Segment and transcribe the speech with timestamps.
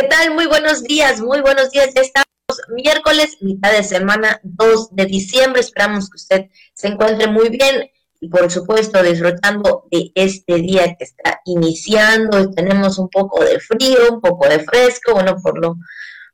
[0.00, 0.32] ¿Qué tal?
[0.32, 1.92] Muy buenos días, muy buenos días.
[1.92, 2.26] Ya estamos
[2.68, 5.60] miércoles, mitad de semana, 2 de diciembre.
[5.60, 7.90] Esperamos que usted se encuentre muy bien
[8.20, 12.48] y por supuesto disfrutando de este día que está iniciando.
[12.52, 15.74] Tenemos un poco de frío, un poco de fresco, bueno, por lo,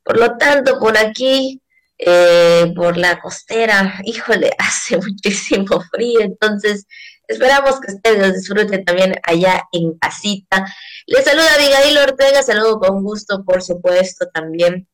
[0.03, 1.63] por lo tanto, por aquí,
[1.97, 6.87] eh, por la costera, híjole, hace muchísimo frío, entonces
[7.29, 10.67] esperamos que ustedes disfruten también allá en casita.
[11.07, 14.89] Les saluda Abigail Ortega, saludo con gusto, por supuesto, también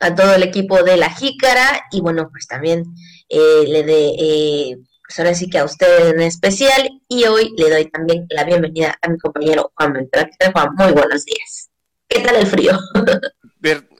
[0.00, 2.84] a todo el equipo de La Jícara y bueno, pues también
[3.28, 4.76] eh, le de, eh,
[5.06, 8.98] pues ahora sí que a usted en especial y hoy le doy también la bienvenida
[9.00, 10.30] a mi compañero Juan Beltrán.
[10.52, 11.70] Juan, muy buenos días.
[12.08, 12.78] ¿Qué tal el frío?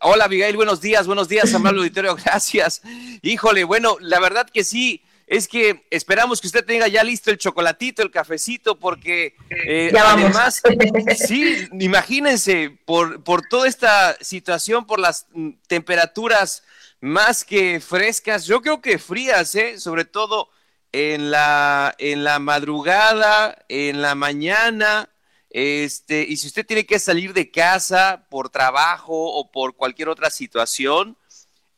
[0.00, 2.82] Hola Abigail, buenos días, buenos días, amable auditorio, gracias.
[3.22, 7.38] Híjole, bueno, la verdad que sí, es que esperamos que usted tenga ya listo el
[7.38, 10.62] chocolatito, el cafecito, porque eh, además,
[11.26, 16.62] sí, imagínense, por, por toda esta situación, por las mm, temperaturas
[17.00, 19.80] más que frescas, yo creo que frías, ¿eh?
[19.80, 20.48] sobre todo
[20.92, 25.10] en la, en la madrugada, en la mañana,
[25.50, 30.30] este, y si usted tiene que salir de casa por trabajo o por cualquier otra
[30.30, 31.18] situación,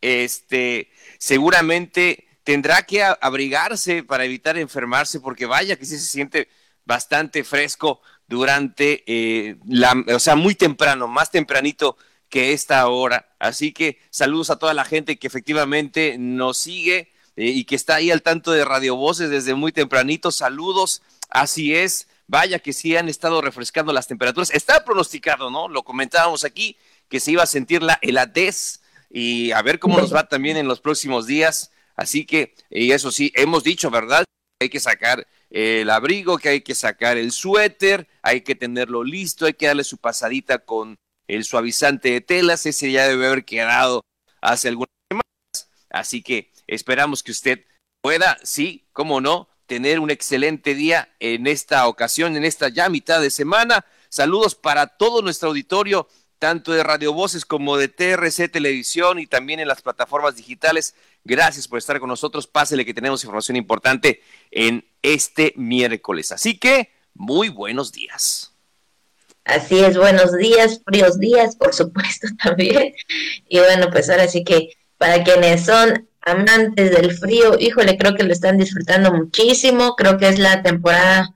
[0.00, 6.48] este, seguramente tendrá que abrigarse para evitar enfermarse, porque vaya que sí se siente
[6.86, 11.98] bastante fresco durante eh, la, o sea, muy temprano, más tempranito
[12.30, 13.28] que esta hora.
[13.38, 17.96] Así que saludos a toda la gente que efectivamente nos sigue eh, y que está
[17.96, 20.32] ahí al tanto de Radio Voces desde muy tempranito.
[20.32, 22.08] Saludos, así es.
[22.28, 24.48] Vaya que sí han estado refrescando las temperaturas.
[24.54, 25.68] Está pronosticado, ¿no?
[25.68, 26.78] Lo comentábamos aquí,
[27.10, 30.66] que se iba a sentir la heladez y a ver cómo nos va también en
[30.66, 31.72] los próximos días.
[31.98, 34.24] Así que, y eso sí, hemos dicho, ¿verdad?
[34.62, 39.46] Hay que sacar el abrigo, que hay que sacar el suéter, hay que tenerlo listo,
[39.46, 40.94] hay que darle su pasadita con
[41.26, 44.02] el suavizante de telas, ese ya debe haber quedado
[44.40, 45.70] hace algunas semanas.
[45.90, 47.64] Así que esperamos que usted
[48.00, 53.20] pueda, sí, cómo no, tener un excelente día en esta ocasión, en esta ya mitad
[53.20, 53.84] de semana.
[54.08, 56.08] Saludos para todo nuestro auditorio
[56.38, 60.94] tanto de Radio Voces como de TRC Televisión y también en las plataformas digitales.
[61.24, 62.46] Gracias por estar con nosotros.
[62.46, 66.32] Pásele que tenemos información importante en este miércoles.
[66.32, 68.52] Así que, muy buenos días.
[69.44, 72.94] Así es, buenos días, fríos días, por supuesto también.
[73.48, 78.24] Y bueno, pues ahora sí que para quienes son amantes del frío, híjole, creo que
[78.24, 79.96] lo están disfrutando muchísimo.
[79.96, 81.34] Creo que es la temporada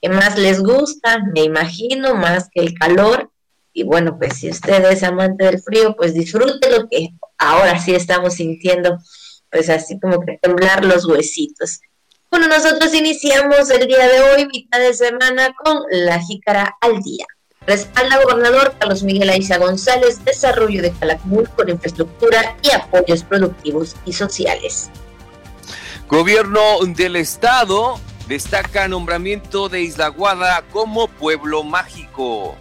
[0.00, 3.30] que más les gusta, me imagino, más que el calor.
[3.80, 7.94] Y bueno, pues si usted es amante del frío, pues disfrute lo que ahora sí
[7.94, 8.98] estamos sintiendo,
[9.50, 11.80] pues así como que temblar los huesitos.
[12.30, 17.24] Bueno, nosotros iniciamos el día de hoy, mitad de semana, con la jícara al día.
[17.66, 24.12] Respalda gobernador Carlos Miguel Aiza González desarrollo de Calakmul con infraestructura y apoyos productivos y
[24.12, 24.90] sociales.
[26.06, 27.98] Gobierno del Estado
[28.28, 32.58] destaca nombramiento de Isla Guada como pueblo mágico.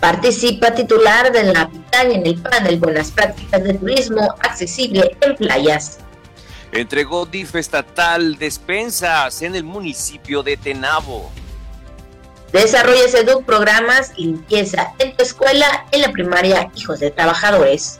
[0.00, 5.98] Participa titular de la pitaña en el panel Buenas Prácticas de Turismo Accesible en Playas.
[6.72, 11.30] Entregó DIF estatal despensas en el municipio de Tenabo.
[12.52, 17.98] Desarrolla SEDUC programas limpieza en tu escuela, en la primaria Hijos de Trabajadores.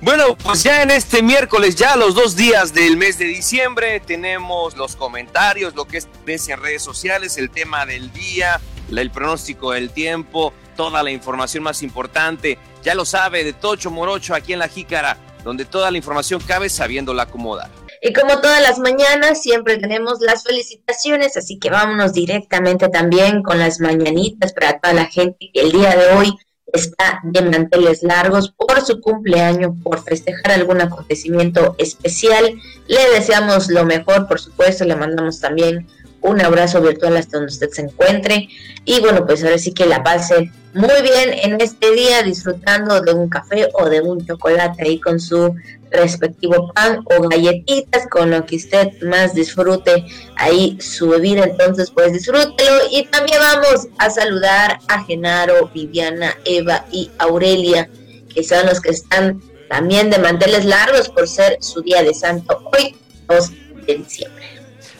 [0.00, 4.76] Bueno, pues ya en este miércoles, ya los dos días del mes de diciembre, tenemos
[4.76, 9.90] los comentarios, lo que es en redes sociales, el tema del día, el pronóstico del
[9.90, 12.58] tiempo, toda la información más importante.
[12.82, 16.68] Ya lo sabe, de Tocho Morocho aquí en La Jícara, donde toda la información cabe
[16.68, 17.70] sabiéndola acomodar.
[18.02, 23.58] Y como todas las mañanas, siempre tenemos las felicitaciones, así que vámonos directamente también con
[23.58, 26.36] las mañanitas para toda la gente que el día de hoy
[26.74, 32.60] está de manteles largos por su cumpleaños, por festejar algún acontecimiento especial.
[32.88, 35.86] Le deseamos lo mejor, por supuesto, le mandamos también
[36.20, 38.48] un abrazo virtual hasta donde usted se encuentre.
[38.84, 43.14] Y bueno, pues ahora sí que la pase muy bien en este día, disfrutando de
[43.14, 45.54] un café o de un chocolate ahí con su
[45.90, 50.04] respectivo pan o galletitas, con lo que usted más disfrute
[50.36, 52.80] ahí su bebida, entonces pues disfrútelo.
[52.90, 57.88] Y también vamos a saludar a Genaro, Viviana, Eva y Aurelia,
[58.34, 62.62] que son los que están también de manteles largos por ser su día de santo
[62.72, 62.96] hoy,
[63.28, 63.50] 2
[63.86, 64.44] de diciembre.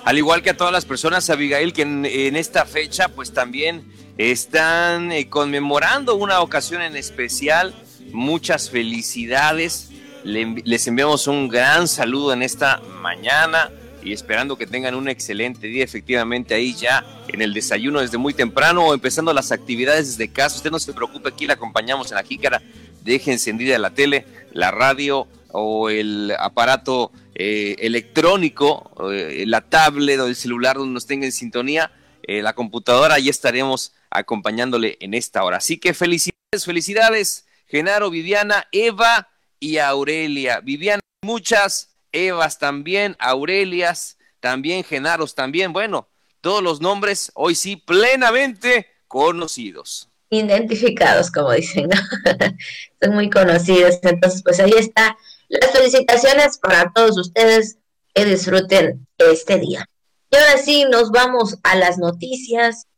[0.05, 3.85] Al igual que a todas las personas, Abigail, que en, esta fecha pues también
[4.19, 7.75] están eh, conmemorando una ocasión en especial.
[8.13, 9.91] Muchas felicidades.
[10.25, 13.71] les enviamos un gran saludo en esta mañana
[14.03, 18.35] y esperando que tengan un excelente día efectivamente ahí ya en el desayuno desde muy
[18.35, 20.57] temprano o empezando las actividades desde casa.
[20.57, 22.63] Usted no se preocupe, aquí la acompañamos en la jícara
[23.05, 30.27] deje encendida la tele, la radio o el aparato eh, electrónico, eh, la tablet o
[30.27, 31.93] el celular donde nos tenga en sintonía,
[32.27, 35.59] eh, la computadora, ahí estaremos acompañándole en esta hora.
[35.59, 39.29] Así que felicidades, felicidades, Genaro, Viviana, Eva
[39.61, 40.61] y Aurelia.
[40.61, 45.73] Viviana, muchas, Evas también, Aurelias también, Genaros también.
[45.73, 46.09] Bueno,
[46.41, 50.11] todos los nombres hoy sí plenamente conocidos.
[50.31, 51.97] Identificados, como dicen, ¿no?
[53.03, 53.99] Son muy conocidos.
[54.03, 55.17] Entonces, pues ahí está.
[55.49, 57.79] Las felicitaciones para todos ustedes
[58.15, 59.89] que disfruten este día.
[60.35, 62.89] Y ahora sí, nos vamos a las noticias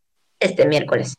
[0.40, 1.16] este miércoles.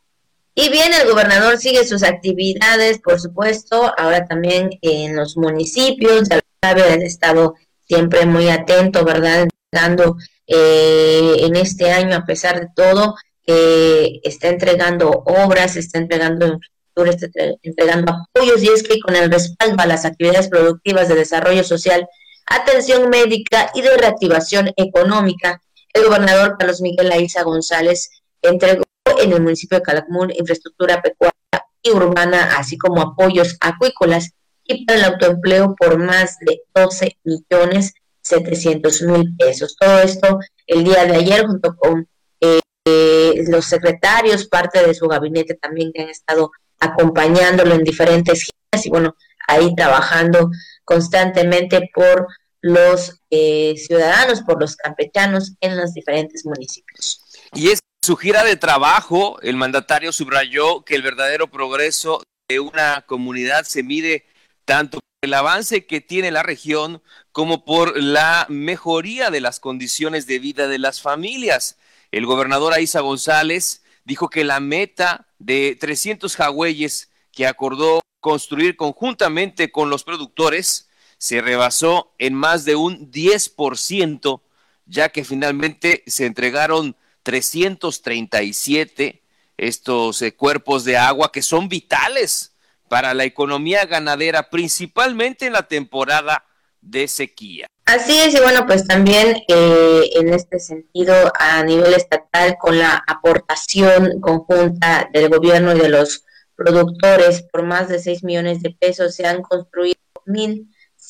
[0.56, 6.42] Y bien, el gobernador sigue sus actividades, por supuesto, ahora también en los municipios, ya
[6.64, 7.54] han estado
[7.88, 9.48] siempre muy atento, ¿verdad?
[9.72, 10.18] Dando
[10.48, 13.14] eh, en este año, a pesar de todo,
[13.46, 17.28] eh, está entregando obras, está entregando infraestructura, está
[17.62, 22.08] entregando apoyos, y es que con el respaldo a las actividades productivas de desarrollo social,
[22.48, 25.62] atención médica y de reactivación económica,
[25.94, 28.10] el gobernador Carlos Miguel Aiza González
[28.42, 28.84] entregó
[29.20, 31.34] en el municipio de Calakmul infraestructura pecuaria
[31.82, 34.32] y urbana, así como apoyos acuícolas
[34.64, 39.76] y para el autoempleo por más de 12 millones 700 mil pesos.
[39.80, 42.08] Todo esto el día de ayer junto con
[42.42, 48.86] eh, los secretarios, parte de su gabinete también que han estado acompañándolo en diferentes giras
[48.86, 49.16] y bueno,
[49.48, 50.52] ahí trabajando
[50.84, 52.28] constantemente por
[52.62, 57.22] los eh, ciudadanos, por los campechanos en los diferentes municipios.
[57.54, 63.04] Y es su gira de trabajo, el mandatario subrayó que el verdadero progreso de una
[63.06, 64.26] comunidad se mide
[64.66, 67.02] tanto por el avance que tiene la región
[67.32, 71.78] como por la mejoría de las condiciones de vida de las familias.
[72.12, 79.72] El gobernador Aiza González dijo que la meta de 300 jagüeyes que acordó construir conjuntamente
[79.72, 80.87] con los productores
[81.18, 84.42] se rebasó en más de un 10%,
[84.86, 89.22] ya que finalmente se entregaron 337
[89.58, 92.54] estos eh, cuerpos de agua que son vitales
[92.88, 96.46] para la economía ganadera, principalmente en la temporada
[96.80, 97.68] de sequía.
[97.86, 103.04] Así es, y bueno, pues también eh, en este sentido, a nivel estatal, con la
[103.08, 106.26] aportación conjunta del gobierno y de los
[106.56, 109.98] productores por más de 6 millones de pesos, se han construido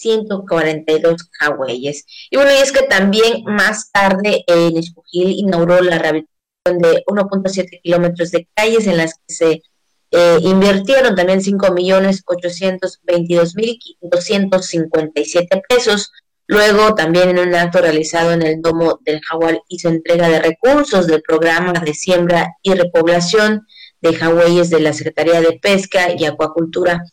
[0.03, 2.05] 1.142 jagüeyes.
[2.29, 7.81] Y bueno, y es que también más tarde en Escogil inauguró la rehabilitación de 1.7
[7.81, 9.61] kilómetros de calles en las que se
[10.11, 16.11] eh, invirtieron también 5 millones 822 mil 257 pesos.
[16.49, 21.05] Luego, también en un acto realizado en el Domo del Jaguar, hizo entrega de recursos
[21.05, 23.67] del programa de siembra y repoblación
[24.01, 27.03] de jagüeyes de la Secretaría de Pesca y Acuacultura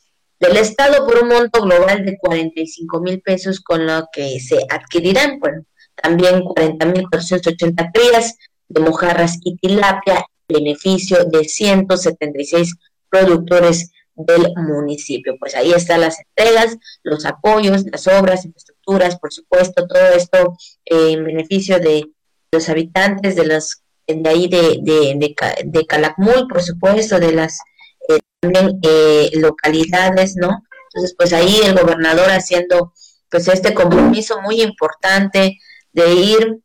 [0.40, 5.38] del Estado por un monto global de 45 mil pesos, con lo que se adquirirán,
[5.38, 5.64] bueno,
[5.94, 8.36] también 40 mil 480 crías
[8.68, 12.74] de mojarras y tilapia, beneficio de 176
[13.08, 15.36] productores del municipio.
[15.38, 21.24] Pues ahí están las entregas, los apoyos, las obras, infraestructuras, por supuesto, todo esto en
[21.24, 22.04] beneficio de
[22.52, 25.34] los habitantes de los de ahí de, de,
[25.64, 27.58] de, Calakmul, por supuesto, de las
[28.52, 30.62] también eh, localidades, ¿no?
[30.88, 32.92] Entonces, pues ahí el gobernador haciendo
[33.30, 35.58] pues este compromiso muy importante
[35.92, 36.58] de ir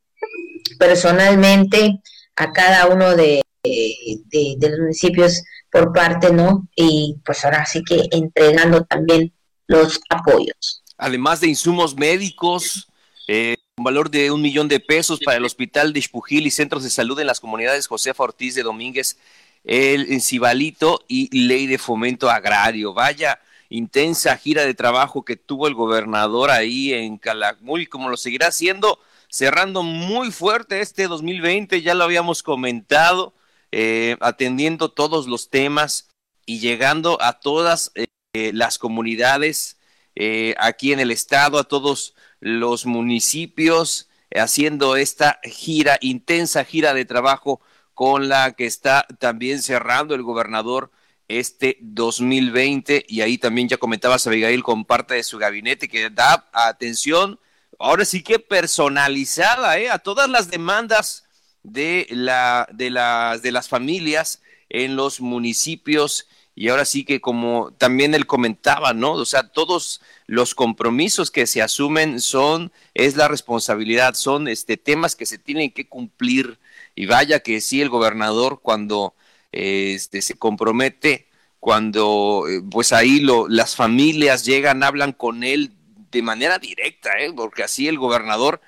[0.77, 2.00] personalmente
[2.36, 6.68] a cada uno de, de, los municipios por parte, ¿no?
[6.75, 9.34] Y pues ahora sí que entregando también
[9.68, 10.84] los apoyos.
[10.98, 12.88] Además de insumos médicos,
[13.27, 16.84] eh, un valor de un millón de pesos para el Hospital de Ispujil y Centros
[16.84, 19.18] de Salud en las comunidades Josefa Ortiz de Domínguez,
[19.63, 22.94] el Encibalito y Ley de Fomento Agrario.
[22.94, 23.39] Vaya
[23.70, 29.00] intensa gira de trabajo que tuvo el gobernador ahí en Calakmul, como lo seguirá haciendo,
[29.30, 33.34] cerrando muy fuerte este 2020, ya lo habíamos comentado,
[33.72, 36.10] eh, atendiendo todos los temas
[36.46, 39.78] y llegando a todas eh, las comunidades
[40.16, 47.06] eh, aquí en el estado, a todos los municipios haciendo esta gira, intensa gira de
[47.06, 47.62] trabajo
[48.00, 50.89] con la que está también cerrando el gobernador
[51.27, 56.50] este 2020 y ahí también ya comentabas Abigail con parte de su gabinete que da
[56.53, 57.41] atención
[57.77, 59.89] ahora sí que personalizada ¿eh?
[59.89, 61.25] a todas las demandas
[61.63, 66.25] de la de las de las familias en los municipios
[66.56, 69.13] y ahora sí que como también él comentaba, ¿no?
[69.13, 75.15] O sea, todos los compromisos que se asumen son, es la responsabilidad, son este temas
[75.15, 76.60] que se tienen que cumplir.
[77.00, 79.15] Y vaya que sí, el gobernador cuando
[79.53, 81.29] este, se compromete,
[81.62, 85.72] cuando eh, pues ahí lo, las familias llegan, hablan con él
[86.12, 87.32] de manera directa, ¿eh?
[87.34, 88.60] porque así el gobernador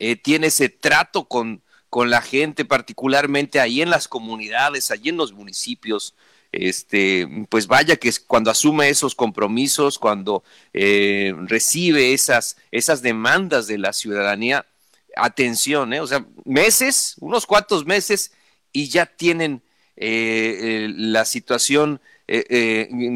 [0.00, 5.16] eh, tiene ese trato con, con la gente, particularmente ahí en las comunidades, allí en
[5.16, 6.16] los municipios.
[6.50, 10.42] Este, pues vaya que cuando asume esos compromisos, cuando
[10.72, 14.66] eh, recibe esas, esas demandas de la ciudadanía,
[15.18, 16.00] atención, ¿eh?
[16.00, 18.32] o sea, meses, unos cuantos meses,
[18.72, 19.62] y ya tienen
[19.96, 22.00] eh, la situación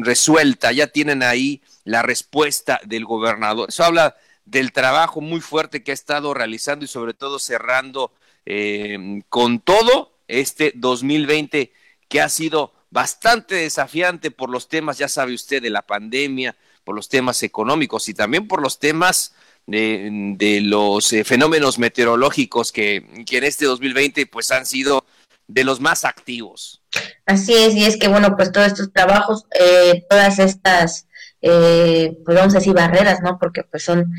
[0.01, 3.69] resuelta, ya tienen ahí la respuesta del gobernador.
[3.69, 8.11] Eso habla del trabajo muy fuerte que ha estado realizando y sobre todo cerrando
[8.45, 11.71] eh, con todo este 2020
[12.09, 16.95] que ha sido bastante desafiante por los temas, ya sabe usted, de la pandemia, por
[16.95, 19.33] los temas económicos y también por los temas
[19.65, 25.05] de, los eh, fenómenos meteorológicos que, que en este 2020 pues han sido
[25.47, 26.81] de los más activos.
[27.25, 31.07] Así es, y es que bueno, pues todos estos trabajos, eh, todas estas,
[31.41, 33.37] eh, pues vamos a decir barreras, ¿no?
[33.39, 34.11] Porque pues son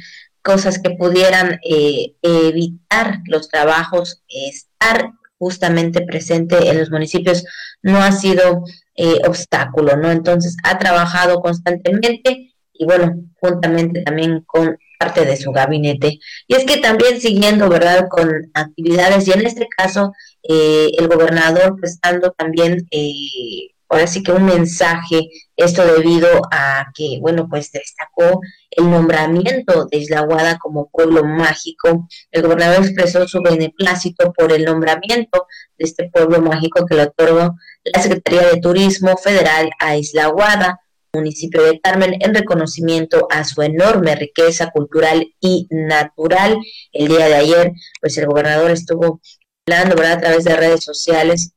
[0.44, 7.44] cosas que pudieran eh, evitar los trabajos, estar justamente presente en los municipios,
[7.82, 10.10] no ha sido eh, obstáculo, ¿no?
[10.10, 16.19] Entonces ha trabajado constantemente y bueno, juntamente también con parte de su gabinete.
[16.47, 20.12] Y es que también siguiendo, ¿verdad?, con actividades, y en este caso,
[20.43, 27.19] eh, el gobernador prestando también eh, ahora sí que un mensaje, esto debido a que,
[27.21, 28.40] bueno, pues destacó
[28.71, 32.09] el nombramiento de Isla Guada como pueblo mágico.
[32.33, 35.47] El gobernador expresó su beneplácito por el nombramiento
[35.78, 37.54] de este pueblo mágico que le otorgó
[37.85, 40.81] la Secretaría de Turismo Federal a Isla Guada,
[41.14, 46.59] municipio de Carmen, en reconocimiento a su enorme riqueza cultural y natural.
[46.92, 49.21] El día de ayer, pues el gobernador estuvo
[49.66, 51.54] hablando, a través de redes sociales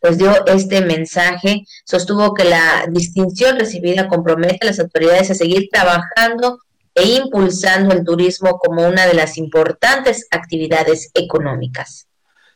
[0.00, 5.68] pues dio este mensaje, sostuvo que la distinción recibida compromete a las autoridades a seguir
[5.72, 6.60] trabajando
[6.94, 12.06] e impulsando el turismo como una de las importantes actividades económicas.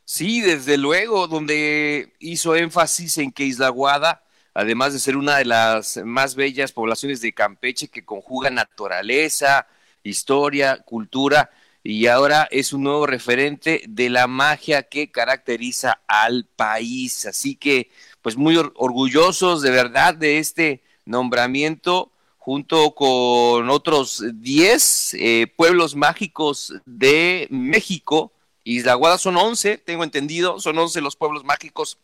[0.05, 4.22] Sí, desde luego, donde hizo énfasis en que Isla Guada,
[4.55, 9.67] además de ser una de las más bellas poblaciones de Campeche que conjuga naturaleza,
[10.03, 11.51] historia, cultura,
[11.85, 17.27] y ahora es un nuevo referente de la magia que caracteriza al país.
[17.27, 17.91] Así que,
[18.21, 26.75] pues muy orgullosos de verdad de este nombramiento junto con otros 10 eh, pueblos mágicos
[26.85, 28.33] de México.
[28.65, 31.99] Isla Guada son 11, tengo entendido, son 11 los pueblos mágicos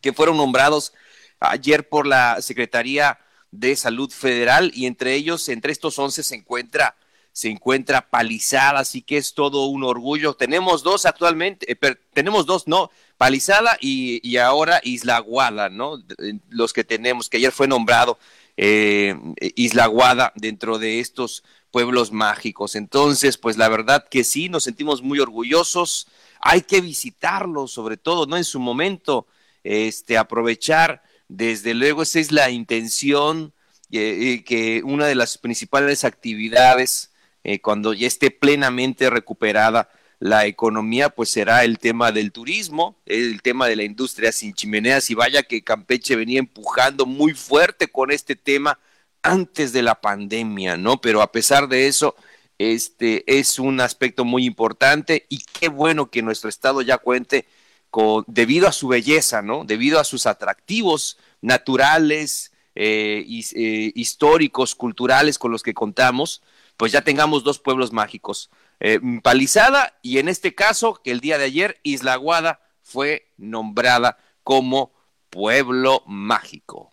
[0.00, 0.94] que fueron nombrados
[1.40, 3.18] ayer por la Secretaría
[3.50, 6.96] de Salud Federal y entre ellos, entre estos 11 se encuentra
[7.34, 10.34] se encuentra Palizada, así que es todo un orgullo.
[10.34, 12.92] Tenemos dos actualmente, eh, tenemos dos, ¿no?
[13.18, 16.00] Palizada y, ahora Isla Guada, ¿no?
[16.48, 18.20] Los que tenemos, que ayer fue nombrado
[18.56, 19.16] eh,
[19.56, 22.76] Isla Guada dentro de estos pueblos mágicos.
[22.76, 26.06] Entonces, pues la verdad que sí, nos sentimos muy orgullosos.
[26.40, 28.36] Hay que visitarlos, sobre todo, ¿no?
[28.36, 29.26] En su momento,
[29.64, 33.52] este, aprovechar, desde luego, esa es la intención,
[33.90, 37.10] eh, que una de las principales actividades
[37.44, 43.42] eh, cuando ya esté plenamente recuperada la economía, pues será el tema del turismo, el
[43.42, 48.10] tema de la industria sin chimeneas y vaya que Campeche venía empujando muy fuerte con
[48.10, 48.78] este tema
[49.22, 51.00] antes de la pandemia, ¿no?
[51.00, 52.16] Pero a pesar de eso,
[52.56, 57.44] este es un aspecto muy importante y qué bueno que nuestro estado ya cuente
[58.26, 59.64] debido a su belleza, ¿no?
[59.64, 66.42] Debido a sus atractivos naturales, eh, eh, históricos, culturales con los que contamos,
[66.76, 71.38] pues ya tengamos dos pueblos mágicos, eh, Palizada y en este caso, que el día
[71.38, 74.92] de ayer Isla Guada fue nombrada como
[75.30, 76.92] pueblo mágico.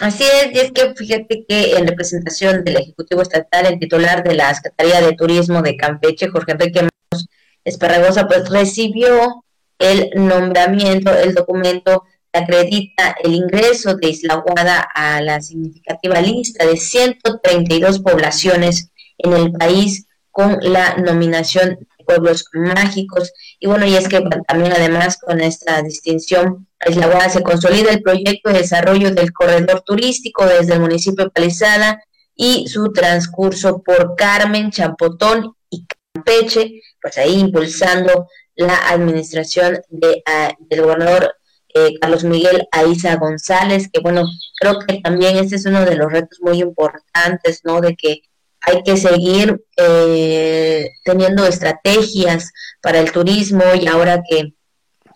[0.00, 4.34] Así es, y es que fíjate que en representación del Ejecutivo Estatal, el titular de
[4.34, 6.88] la Secretaría de Turismo de Campeche, Jorge Enrique
[7.64, 9.44] Esparragosa, pues recibió
[9.78, 16.76] el nombramiento, el documento acredita el ingreso de Isla Guada a la significativa lista de
[16.76, 23.32] 132 poblaciones en el país con la nominación de pueblos mágicos.
[23.60, 28.02] Y bueno, y es que también además con esta distinción, Isla Guada se consolida el
[28.02, 32.02] proyecto de desarrollo del corredor turístico desde el municipio de Palizada
[32.34, 38.28] y su transcurso por Carmen, Champotón y Campeche, pues ahí impulsando
[38.66, 41.34] la administración de, ah, del gobernador
[41.74, 44.24] eh, Carlos Miguel Aiza González, que bueno,
[44.60, 47.80] creo que también ese es uno de los retos muy importantes, ¿no?
[47.80, 48.22] De que
[48.60, 52.52] hay que seguir eh, teniendo estrategias
[52.82, 54.54] para el turismo y ahora que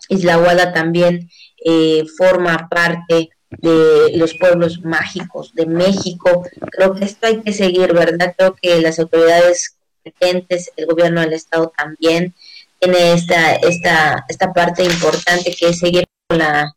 [0.09, 1.29] Isla Guada también
[1.63, 6.43] eh, forma parte de los pueblos mágicos de México.
[6.71, 8.33] Creo que esto hay que seguir, ¿verdad?
[8.37, 12.33] Creo que las autoridades competentes, el gobierno del Estado también,
[12.79, 16.73] tiene esta, esta, esta parte importante que es seguir con, la,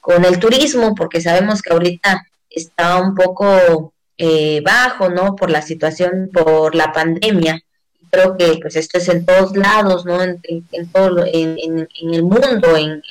[0.00, 5.36] con el turismo, porque sabemos que ahorita está un poco eh, bajo, ¿no?
[5.36, 7.62] Por la situación, por la pandemia.
[8.10, 10.22] Creo que pues esto es en todos lados, ¿no?
[10.22, 10.40] En,
[10.92, 13.02] todo, en, en, el mundo, en,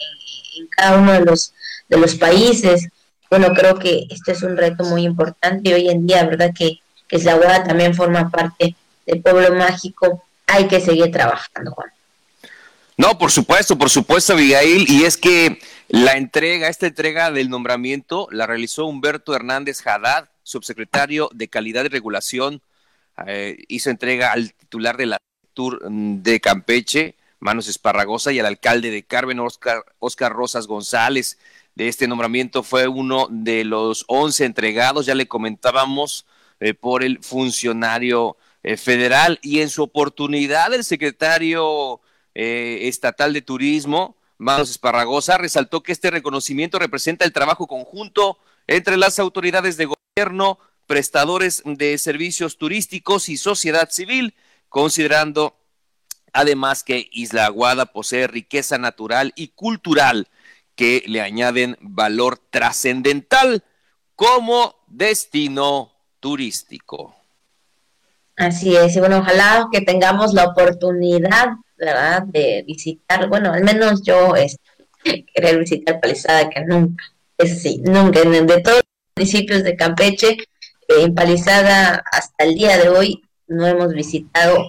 [0.72, 1.54] cada uno de los,
[1.88, 2.90] de los países.
[3.30, 6.52] Bueno, creo que este es un reto muy importante y hoy en día, ¿verdad?
[6.58, 8.76] Que, que Guada también forma parte
[9.06, 10.24] del pueblo mágico.
[10.48, 11.92] Hay que seguir trabajando, Juan.
[12.98, 14.90] No, por supuesto, por supuesto, Abigail.
[14.90, 21.30] Y es que la entrega, esta entrega del nombramiento, la realizó Humberto Hernández Haddad, subsecretario
[21.32, 22.64] de Calidad y Regulación.
[23.28, 25.18] Eh, hizo entrega al titular de la
[25.54, 31.38] Tour de Campeche, Manos Esparragosa, y al alcalde de Carmen, Oscar, Oscar Rosas González.
[31.76, 36.26] De este nombramiento fue uno de los once entregados, ya le comentábamos,
[36.60, 39.38] eh, por el funcionario eh, federal.
[39.44, 42.02] Y en su oportunidad, el secretario
[42.40, 48.96] eh, estatal de Turismo, Manos Esparragosa, resaltó que este reconocimiento representa el trabajo conjunto entre
[48.96, 54.36] las autoridades de gobierno, prestadores de servicios turísticos y sociedad civil,
[54.70, 55.56] considerando
[56.32, 60.28] además que Isla Aguada posee riqueza natural y cultural
[60.76, 63.64] que le añaden valor trascendental
[64.16, 67.16] como destino turístico.
[68.36, 71.48] Así es, y bueno, ojalá que tengamos la oportunidad
[71.78, 72.24] ¿verdad?
[72.24, 74.58] De visitar, bueno, al menos yo es,
[75.04, 77.04] querer visitar Palizada que nunca,
[77.38, 82.78] es sí, nunca, de todos los municipios de Campeche, eh, en Palizada hasta el día
[82.78, 84.68] de hoy no hemos visitado,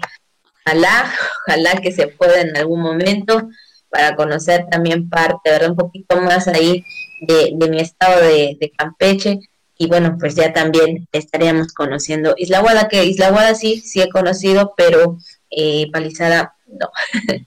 [0.65, 1.13] ojalá,
[1.47, 3.49] ojalá que se pueda en algún momento
[3.91, 5.71] para conocer también parte, ¿verdad?
[5.71, 6.85] Un poquito más ahí
[7.21, 9.41] de, mi estado de, de Campeche
[9.79, 14.09] y bueno, pues ya también estaríamos conociendo Isla Guada, que Isla Guada sí, sí he
[14.11, 15.19] conocido, pero
[15.51, 16.91] eh, Palizada no.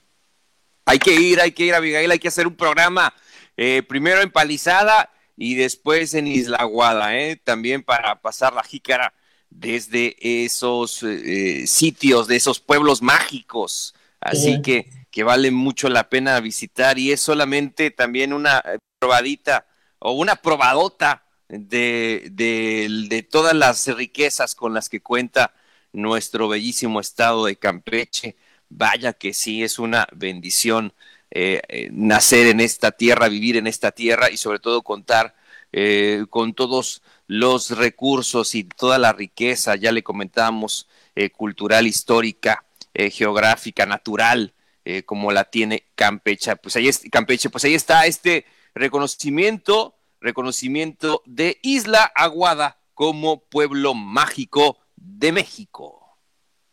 [0.84, 3.14] hay que ir, hay que ir, Abigail, hay que hacer un programa
[3.56, 7.36] eh, primero en Palizada y después en Isla Guada, ¿eh?
[7.36, 9.14] también para pasar la jícara
[9.50, 13.94] desde esos eh, sitios, de esos pueblos mágicos.
[14.20, 18.62] Así que, que vale mucho la pena visitar y es solamente también una
[19.00, 19.66] probadita
[19.98, 25.52] o una probadota de, de, de todas las riquezas con las que cuenta
[25.92, 28.36] nuestro bellísimo estado de Campeche.
[28.74, 30.94] Vaya que sí, es una bendición
[31.30, 35.34] eh, eh, nacer en esta tierra, vivir en esta tierra y sobre todo contar
[35.72, 40.88] eh, con todos los recursos y toda la riqueza, ya le comentamos,
[41.36, 44.54] cultural, histórica, geográfica, natural,
[45.04, 46.56] como la tiene Campeche.
[46.56, 54.78] Pues ahí Campeche, pues ahí está este reconocimiento, reconocimiento de Isla Aguada como pueblo mágico
[54.96, 56.01] de México.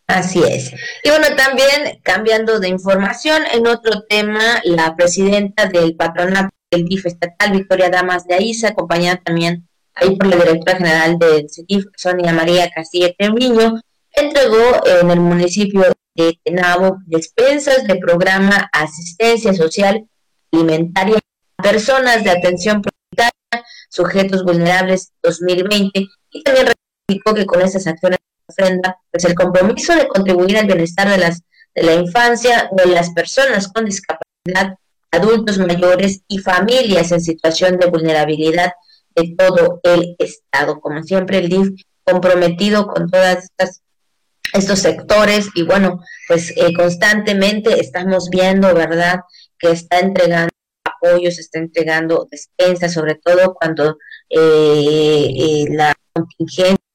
[0.09, 0.73] Así es.
[1.03, 7.05] Y bueno, también cambiando de información, en otro tema, la presidenta del patronato del DIF
[7.05, 12.33] estatal, Victoria Damas de Aiza, acompañada también ahí por la directora general del CIDIF, Sonia
[12.33, 20.07] María Castilla Treviño, entregó en el municipio de Tenabo despensas de programa Asistencia Social
[20.51, 21.19] Alimentaria
[21.57, 26.73] a personas de atención prioritaria, sujetos vulnerables 2020, y también
[27.07, 28.17] que con esas acciones
[28.49, 31.43] ofrenda pues el compromiso de contribuir al bienestar de las
[31.75, 34.75] de la infancia de las personas con discapacidad,
[35.11, 38.73] adultos mayores y familias en situación de vulnerabilidad
[39.15, 40.79] de todo el estado.
[40.79, 41.69] Como siempre el DIF
[42.03, 43.81] comprometido con todas estas
[44.51, 49.19] estos sectores y bueno, pues eh, constantemente estamos viendo, ¿verdad?,
[49.59, 50.49] que está entregando
[50.83, 56.88] apoyos, está entregando despensa, sobre todo cuando eh, eh, la contingencia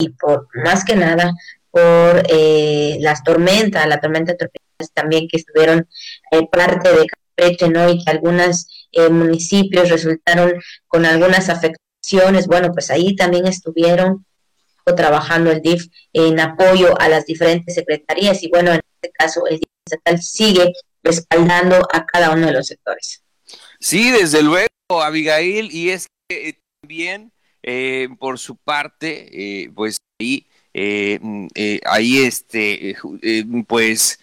[0.00, 1.32] y por más que nada
[1.70, 5.88] por eh, las tormentas, la tormenta tormentas también que estuvieron
[6.32, 7.88] eh, parte de Campeche, ¿no?
[7.88, 10.54] Y que algunos eh, municipios resultaron
[10.88, 14.26] con algunas afectaciones, bueno, pues ahí también estuvieron
[14.96, 19.58] trabajando el DIF en apoyo a las diferentes secretarías y bueno, en este caso el
[19.60, 20.72] DIF estatal sigue
[21.04, 23.22] respaldando a cada uno de los sectores.
[23.78, 30.46] Sí, desde luego, Abigail, y es que también eh, por su parte, eh, pues ahí,
[30.74, 31.48] eh, mm,
[31.86, 32.96] ahí este,
[33.66, 34.18] pues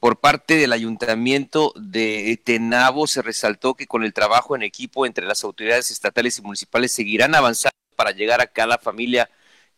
[0.00, 5.26] por parte del ayuntamiento de Tenabo se resaltó que con el trabajo en equipo entre
[5.26, 9.30] las autoridades estatales y municipales seguirán avanzando para llegar a cada familia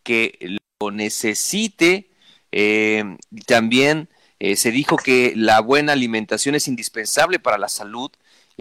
[0.03, 2.11] que lo necesite.
[3.47, 4.09] también
[4.57, 8.11] se dijo que la buena alimentación es indispensable para la salud,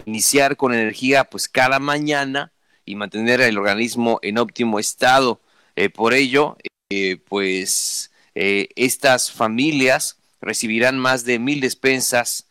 [0.06, 2.53] iniciar con energía pues cada mañana
[2.84, 5.40] y mantener el organismo en óptimo estado.
[5.76, 6.56] Eh, por ello,
[6.90, 12.48] eh, pues estas familias recibirán más de mil despensas.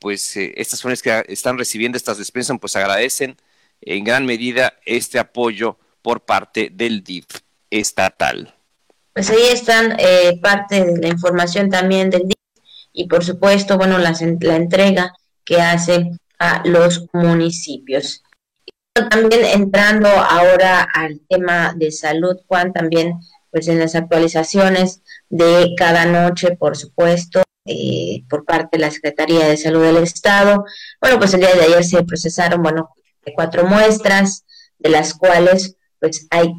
[0.00, 3.36] pues estas familias que están recibiendo estas despensas, pues agradecen
[3.82, 7.26] en gran medida este apoyo por parte del DIF
[7.70, 8.54] estatal.
[9.12, 9.98] Pues ahí están
[10.40, 12.36] parte de la información también del DIF
[12.94, 15.12] y por supuesto, bueno, la, la entrega
[15.44, 18.22] que hace a los municipios.
[19.10, 23.14] También entrando ahora al tema de salud, Juan, también
[23.50, 29.46] pues en las actualizaciones de cada noche, por supuesto, eh, por parte de la Secretaría
[29.46, 30.64] de Salud del Estado.
[31.00, 32.90] Bueno, pues el día de ayer se procesaron, bueno,
[33.34, 34.44] cuatro muestras,
[34.78, 36.54] de las cuales pues hay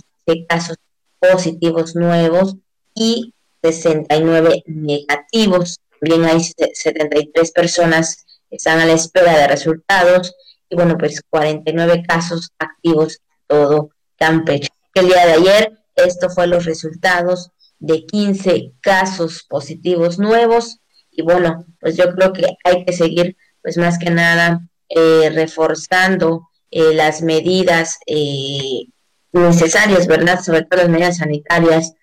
[0.48, 0.78] casos
[1.20, 2.56] positivos nuevos
[2.94, 5.80] y 69 negativos.
[6.00, 10.36] También hay 73 personas están a la espera de resultados
[10.70, 14.70] y bueno, pues 49 casos activos todo Campeche.
[14.94, 20.80] El día de ayer, esto fue los resultados de 15 casos positivos nuevos
[21.12, 26.50] y bueno, pues yo creo que hay que seguir pues más que nada eh, reforzando
[26.72, 28.88] eh, las medidas eh,
[29.32, 30.42] necesarias, ¿verdad?
[30.44, 31.94] Sobre todo las medidas sanitarias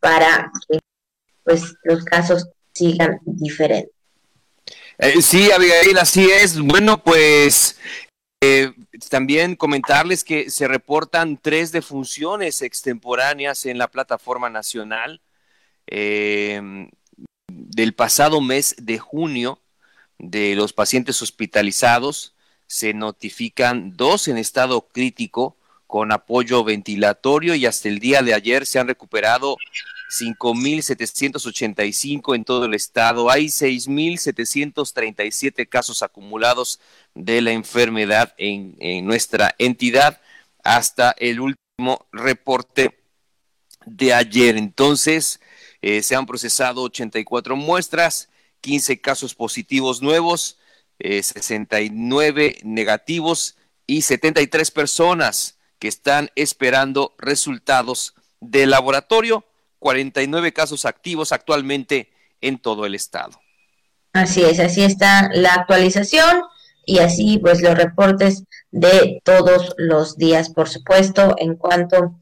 [0.00, 0.78] para que
[1.44, 3.92] pues los casos sigan diferentes.
[5.20, 6.60] Sí, Abigail, así es.
[6.60, 7.76] Bueno, pues
[8.44, 8.72] eh,
[9.08, 15.20] también comentarles que se reportan tres defunciones extemporáneas en la plataforma nacional
[15.86, 16.90] em,
[17.46, 19.60] del pasado mes de junio
[20.18, 22.34] de los pacientes hospitalizados.
[22.66, 28.66] Se notifican dos en estado crítico con apoyo ventilatorio y hasta el día de ayer
[28.66, 29.56] se han recuperado
[30.12, 33.30] 5.785 en todo el estado.
[33.30, 36.78] Hay 6.737 casos acumulados
[37.14, 40.20] de la enfermedad en, nuestra entidad
[40.62, 42.98] hasta el último reporte
[43.86, 44.58] de ayer.
[44.58, 45.40] Entonces,
[45.80, 48.28] eh, se han procesado 84 muestras,
[48.60, 50.58] 15 casos positivos nuevos,
[51.00, 59.46] 69 eh, negativos y 73 personas que están esperando resultados de laboratorio
[59.82, 63.40] 49 casos activos actualmente en todo el estado.
[64.12, 66.42] Así es, así está la actualización
[66.86, 72.16] y así pues los reportes de todos los días, por supuesto, en cuanto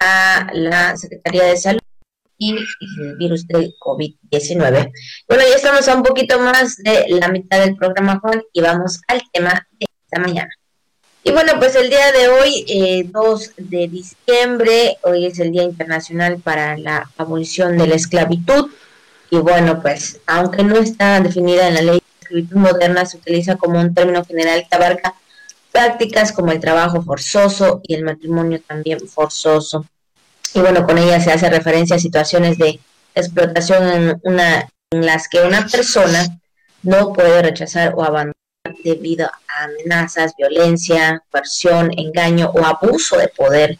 [0.00, 1.80] a la Secretaría de Salud
[2.38, 4.92] y el virus del COVID-19.
[5.28, 9.00] Bueno, ya estamos a un poquito más de la mitad del programa, Juan, y vamos
[9.06, 10.50] al tema de esta mañana.
[11.24, 15.62] Y bueno, pues el día de hoy, eh, 2 de diciembre, hoy es el Día
[15.62, 18.70] Internacional para la Abolición de la Esclavitud.
[19.30, 23.56] Y bueno, pues aunque no está definida en la ley de esclavitud moderna, se utiliza
[23.56, 25.14] como un término general que abarca
[25.70, 29.86] prácticas como el trabajo forzoso y el matrimonio también forzoso.
[30.54, 32.80] Y bueno, con ella se hace referencia a situaciones de
[33.14, 36.40] explotación en, una, en las que una persona
[36.82, 38.34] no puede rechazar o abandonar
[38.82, 43.78] debido a amenazas, violencia, coerción, engaño o abuso de poder.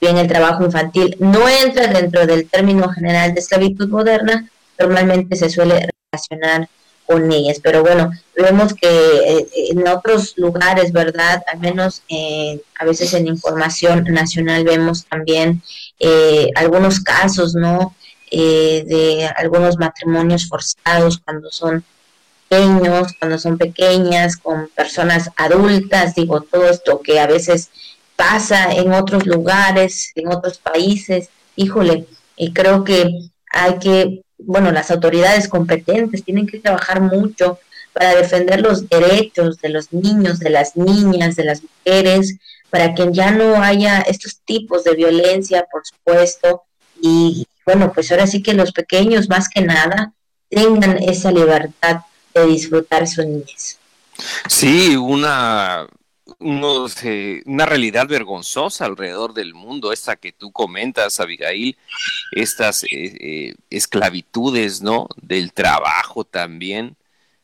[0.00, 5.50] Bien, el trabajo infantil no entra dentro del término general de esclavitud moderna, normalmente se
[5.50, 6.68] suele relacionar
[7.10, 11.42] con ellas, pero bueno, vemos que eh, en otros lugares, ¿verdad?
[11.52, 15.60] Al menos eh, a veces en información nacional vemos también
[15.98, 17.94] eh, algunos casos, ¿no?
[18.32, 21.82] de algunos matrimonios forzados cuando son
[22.50, 27.70] pequeños, cuando son pequeñas, con personas adultas, digo, todo esto que a veces
[28.16, 33.08] pasa en otros lugares, en otros países, híjole, y creo que
[33.52, 37.58] hay que, bueno, las autoridades competentes tienen que trabajar mucho
[37.92, 42.36] para defender los derechos de los niños, de las niñas, de las mujeres,
[42.68, 46.62] para que ya no haya estos tipos de violencia, por supuesto,
[47.00, 50.12] y bueno, pues ahora sí que los pequeños más que nada
[50.48, 52.02] tengan esa libertad
[52.34, 53.78] de disfrutar su niñez.
[54.48, 55.86] Sí, una,
[56.38, 61.76] una realidad vergonzosa alrededor del mundo, esta que tú comentas, Abigail,
[62.32, 65.08] estas eh, eh, esclavitudes, ¿no?
[65.20, 66.96] Del trabajo también,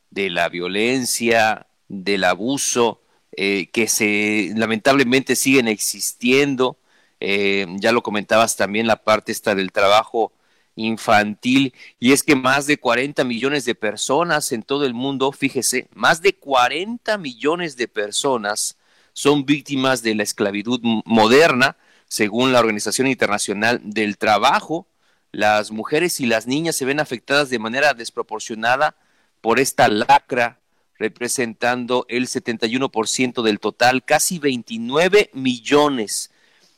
[0.09, 6.77] de la violencia, del abuso, eh, que se lamentablemente siguen existiendo.
[7.19, 10.31] ya lo comentabas también la parte esta del trabajo
[10.77, 15.89] infantil y es que más de 40 millones de personas en todo el mundo, fíjese,
[15.93, 18.77] más de 40 millones de personas
[19.11, 21.75] son víctimas de la esclavitud moderna,
[22.07, 24.87] según la Organización Internacional del Trabajo.
[25.31, 28.95] Las mujeres y las niñas se ven afectadas de manera desproporcionada
[29.41, 30.59] por esta lacra
[30.99, 36.31] representando el 71% del total, casi 29 millones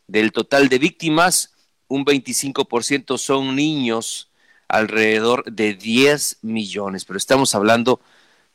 [0.07, 1.53] del total de víctimas,
[1.89, 4.29] un 25% son niños,
[4.69, 7.99] alrededor de 10 millones, pero estamos hablando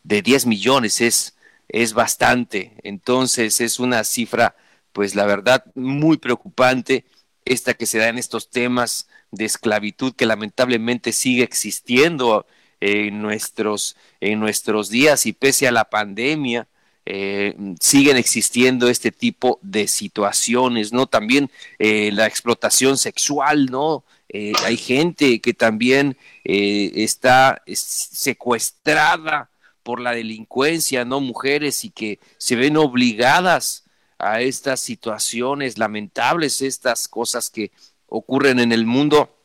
[0.04, 1.36] de 10 millones, es,
[1.68, 4.56] es bastante, entonces es una cifra,
[4.92, 7.04] pues la verdad, muy preocupante,
[7.44, 12.46] esta que se da en estos temas de esclavitud que lamentablemente sigue existiendo
[12.80, 16.68] en nuestros, en nuestros días y pese a la pandemia,
[17.06, 21.06] eh, siguen existiendo este tipo de situaciones, ¿no?
[21.06, 24.04] También eh, la explotación sexual, ¿no?
[24.30, 29.50] Eh, hay gente que también está secuestrada
[29.82, 31.20] por la delincuencia, ¿no?
[31.20, 33.84] Mujeres y que se ven obligadas
[34.18, 37.70] a estas situaciones lamentables, estas cosas que
[38.08, 39.36] ocurren en el mundo,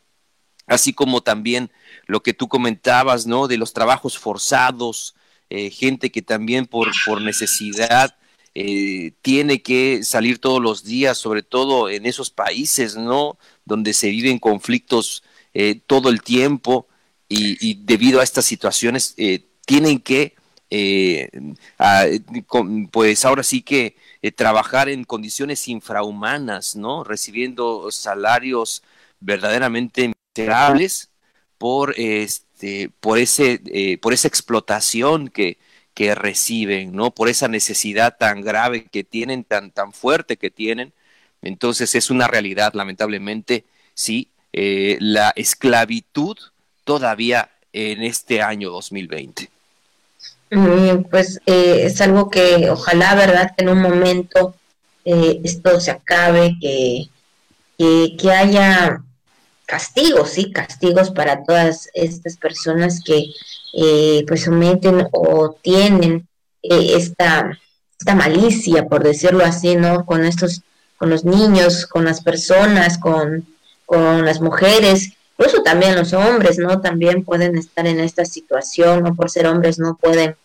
[0.65, 1.71] así como también
[2.05, 3.47] lo que tú comentabas, ¿no?
[3.49, 5.13] De los trabajos forzados,
[5.49, 8.15] eh, gente que también por, por necesidad
[8.53, 13.37] eh, tiene que salir todos los días, sobre todo en esos países, ¿no?
[13.65, 16.87] Donde se viven conflictos eh, todo el tiempo
[17.27, 19.15] y, debido a estas situaciones
[19.65, 20.35] tienen que,
[22.91, 23.95] pues ahora sí que
[24.35, 27.03] trabajar en condiciones infrahumanas, ¿no?
[27.03, 28.81] Recibiendo salarios
[29.19, 31.11] verdaderamente miserables
[31.59, 32.48] por este
[32.99, 35.57] por ese eh, por esa explotación que,
[35.93, 40.93] que reciben no por esa necesidad tan grave que tienen tan tan fuerte que tienen.
[41.41, 46.37] Entonces es una realidad lamentablemente sí eh, la esclavitud
[46.83, 49.49] todavía en este año 2020
[50.51, 54.55] mm, pues eh, es algo que ojalá verdad que en un momento
[55.05, 57.07] esto se acabe que,
[57.77, 59.01] que haya
[59.69, 63.23] castigos, sí, castigos para todas estas personas que
[63.73, 66.27] eh, pues someten o tienen
[66.63, 67.55] eh, esta,
[67.99, 70.07] esta malicia, por decirlo así, ¿no?
[70.07, 70.63] Con estos,
[70.97, 73.45] con los niños, con las personas, con,
[73.85, 76.81] con las mujeres, incluso también los hombres, ¿no?
[76.81, 80.35] También pueden estar en esta situación, no por ser hombres no pueden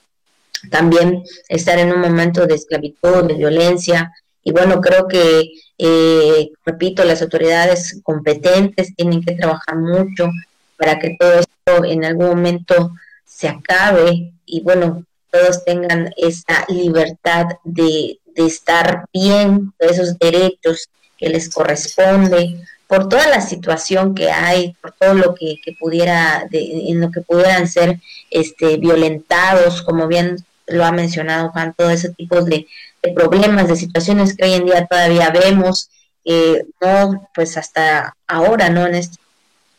[0.70, 7.04] también estar en un momento de esclavitud, de violencia, y bueno, creo que eh, repito,
[7.04, 10.30] las autoridades competentes tienen que trabajar mucho
[10.76, 12.92] para que todo esto en algún momento
[13.24, 21.28] se acabe y bueno, todos tengan esa libertad de, estar bien, de esos derechos que
[21.28, 27.10] les corresponde, por toda la situación que hay, por todo lo que, pudiera, en lo
[27.10, 32.66] que pudieran ser este, violentados, como bien lo ha mencionado Juan, todo ese tipo de,
[33.12, 35.90] problemas, de situaciones que hoy en día todavía vemos,
[36.24, 38.86] eh, no, pues hasta ahora, ¿no?
[38.86, 39.18] En este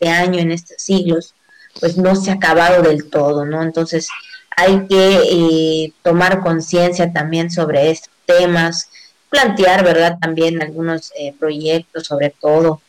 [0.08, 1.34] año, en estos siglos,
[1.80, 3.64] pues no se ha acabado del todo, ¿no?
[3.64, 4.08] Entonces
[4.56, 8.90] hay que eh, tomar conciencia también sobre estos temas,
[9.30, 10.18] plantear, ¿verdad?
[10.22, 12.82] También algunos eh, proyectos, sobre todo,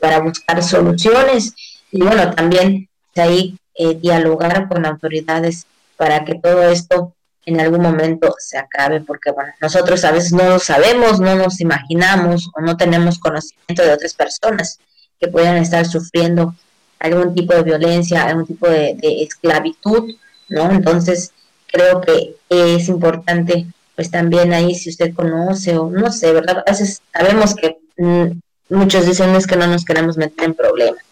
[0.00, 1.54] para buscar soluciones
[1.90, 3.58] y bueno, también ahí
[4.00, 7.14] dialogar con autoridades para que todo esto
[7.50, 11.60] en algún momento se acabe, porque bueno, nosotros a veces no lo sabemos, no nos
[11.60, 14.78] imaginamos o no tenemos conocimiento de otras personas
[15.18, 16.54] que puedan estar sufriendo
[16.98, 20.14] algún tipo de violencia, algún tipo de, esclavitud,
[20.48, 20.70] ¿no?
[20.70, 21.32] Entonces,
[21.66, 26.62] creo que es importante, pues también ahí, si usted conoce o no sé, ¿verdad?
[26.66, 31.02] A veces sabemos que mm, muchos dicen es que no nos queremos meter en problemas,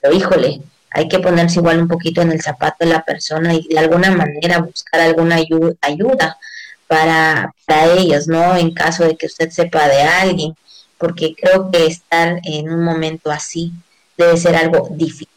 [0.00, 3.66] pero híjole, hay que ponerse igual un poquito en el zapato de la persona y
[3.68, 5.36] de alguna manera buscar alguna
[5.80, 6.38] ayuda,
[6.86, 8.56] para, para ellos, ¿no?
[8.56, 10.56] En caso de que usted sepa de alguien,
[10.98, 13.72] porque creo que estar en un momento así
[14.16, 15.28] debe ser algo difícil.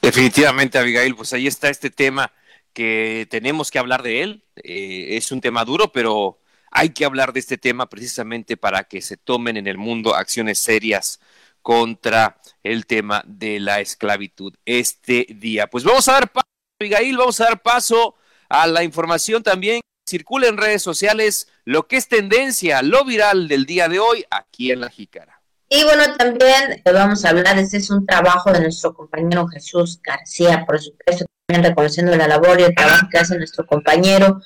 [0.00, 2.30] Definitivamente, Abigail, pues ahí está este tema
[2.72, 4.42] que tenemos que hablar de él.
[4.56, 6.38] Eh, es un tema duro, pero
[6.70, 10.58] hay que hablar de este tema precisamente para que se tomen en el mundo acciones
[10.58, 11.20] serias
[11.62, 15.68] contra el tema de la esclavitud este día.
[15.68, 16.48] Pues vamos a dar paso,
[16.80, 18.16] Abigail, vamos a dar paso
[18.48, 19.80] a la información también.
[20.08, 24.70] Circula en redes sociales lo que es tendencia, lo viral del día de hoy aquí
[24.72, 25.40] en La Jícara.
[25.68, 30.64] Y bueno, también vamos a hablar, este es un trabajo de nuestro compañero Jesús García,
[30.66, 34.40] por supuesto, también reconociendo la labor y el trabajo que hace nuestro compañero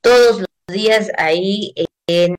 [0.00, 1.74] todos los días ahí
[2.06, 2.36] en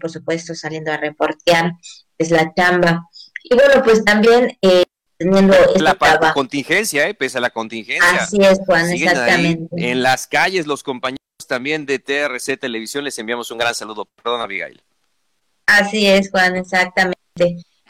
[0.00, 1.72] por supuesto, saliendo a reportear,
[2.18, 3.08] es la chamba
[3.50, 4.84] y bueno, pues también eh,
[5.16, 7.14] teniendo la contingencia, ¿eh?
[7.14, 8.22] pese a la contingencia.
[8.22, 9.68] Así es, Juan, exactamente.
[9.76, 14.06] en las calles, los compañeros también de TRC Televisión, les enviamos un gran saludo.
[14.22, 14.82] Perdón, Abigail.
[15.66, 17.16] Así es, Juan, exactamente.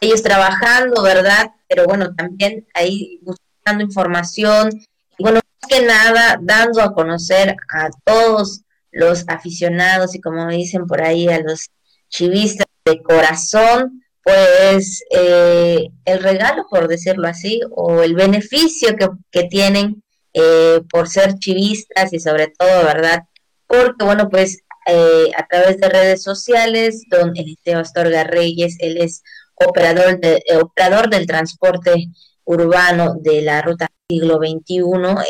[0.01, 1.51] Ellos trabajando, ¿verdad?
[1.69, 4.71] Pero bueno, también ahí buscando información.
[5.17, 11.03] Y bueno, que nada dando a conocer a todos los aficionados y como dicen por
[11.03, 11.69] ahí a los
[12.09, 19.45] chivistas de corazón, pues eh, el regalo, por decirlo así, o el beneficio que, que
[19.45, 20.03] tienen
[20.35, 23.23] eh, por ser chivistas y sobre todo, ¿verdad?
[23.67, 29.23] Porque, bueno, pues eh, a través de redes sociales, don Eliseo Astorga Reyes, él es
[29.55, 32.09] operador, de, operador del transporte
[32.45, 34.83] urbano de la ruta siglo XXI,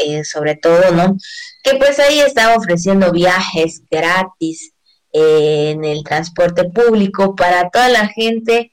[0.06, 1.16] eh, sobre todo, ¿no?
[1.62, 4.72] Que pues ahí está ofreciendo viajes gratis
[5.12, 8.70] eh, en el transporte público para toda la gente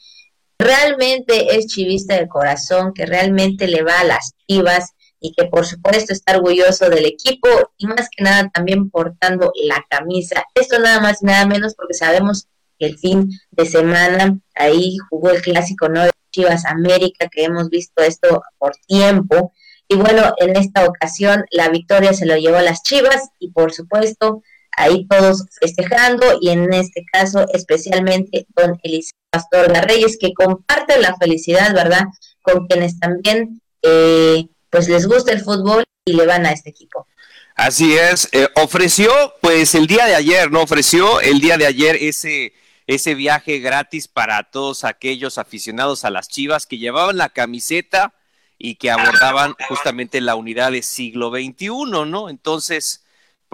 [0.60, 5.66] realmente es chivista de corazón, que realmente le va a las chivas y que por
[5.66, 10.46] supuesto está orgulloso del equipo y más que nada también portando la camisa.
[10.54, 15.32] Esto nada más y nada menos porque sabemos que el fin de semana ahí jugó
[15.32, 19.54] el clásico no de Chivas América, que hemos visto esto por tiempo.
[19.88, 23.72] Y bueno, en esta ocasión la victoria se lo llevó a las Chivas y por
[23.74, 24.44] supuesto
[24.78, 31.16] ahí todos festejando y en este caso especialmente don Eliseo Pastor Reyes que comparte la
[31.18, 32.04] felicidad, ¿verdad?
[32.42, 37.08] Con quienes también eh, pues les gusta el fútbol y le van a este equipo.
[37.56, 39.12] Así es, eh, ofreció
[39.42, 40.62] pues el día de ayer, ¿no?
[40.62, 42.54] Ofreció el día de ayer ese
[42.88, 48.14] ese viaje gratis para todos aquellos aficionados a las Chivas que llevaban la camiseta
[48.58, 51.70] y que abordaban justamente la unidad de siglo XXI,
[52.08, 52.30] ¿no?
[52.30, 53.05] Entonces,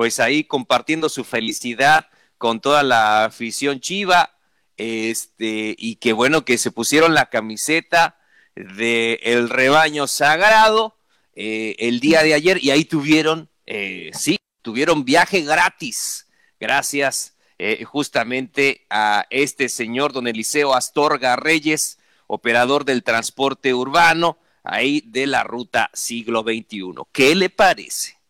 [0.02, 2.08] pues ahí compartiendo su felicidad
[2.40, 4.36] con toda la afición chiva,
[4.76, 8.18] este, y que bueno que se pusieron la camiseta
[8.56, 10.98] de el rebaño sagrado
[11.36, 16.28] eh, el día de ayer y ahí tuvieron, eh, sí, tuvieron viaje gratis,
[16.60, 25.04] gracias eh, justamente a este señor, don Eliseo Astorga Reyes, operador del transporte urbano, ahí
[25.06, 27.04] de la ruta siglo XXI.
[27.12, 28.21] ¿Qué le parece?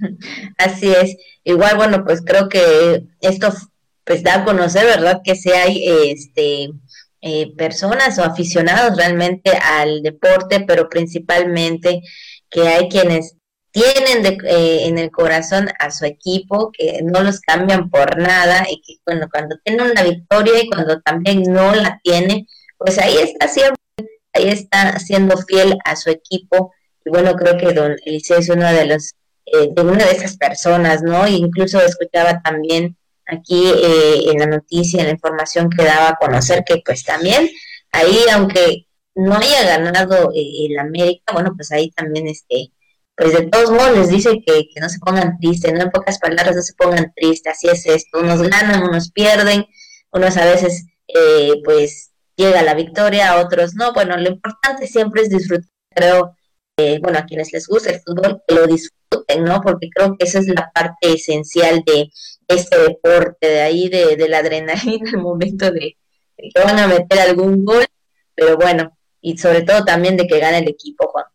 [0.58, 1.16] Así es.
[1.44, 3.52] Igual, bueno, pues creo que esto
[4.04, 5.20] pues da a conocer, ¿verdad?
[5.24, 6.70] Que si hay este
[7.22, 12.02] eh, personas o aficionados realmente al deporte, pero principalmente
[12.50, 13.36] que hay quienes
[13.72, 18.80] tienen eh, en el corazón a su equipo, que no los cambian por nada y
[18.82, 22.46] que bueno, cuando tiene una victoria y cuando también no la tiene,
[22.78, 23.80] pues ahí está siempre,
[24.32, 26.72] ahí está siendo fiel a su equipo.
[27.04, 29.14] Y bueno, creo que don Eliseo es uno de los,
[29.52, 31.26] eh, de una de esas personas, ¿no?
[31.26, 36.64] Incluso escuchaba también aquí eh, en la noticia, en la información que daba a conocer
[36.64, 37.48] que pues también
[37.92, 42.72] ahí, aunque no haya ganado el América, bueno, pues ahí también este
[43.20, 45.82] pues de todos modos les dice que, no se pongan tristes, ¿no?
[45.82, 49.66] En pocas palabras, no se pongan tristes, así es esto, unos ganan, unos pierden,
[50.10, 55.28] unos a veces, eh, pues, llega la victoria, otros no, bueno, lo importante siempre es
[55.28, 56.34] disfrutar, creo,
[56.76, 59.60] eh, bueno, a quienes les gusta el fútbol, que lo disfruten, ¿no?
[59.60, 62.10] Porque creo que esa es la parte esencial de
[62.48, 65.96] este deporte, de ahí, de, de la adrenalina, el momento de,
[66.36, 67.84] de que van a meter algún gol,
[68.34, 71.26] pero bueno, y sobre todo también de que gane el equipo, Juan.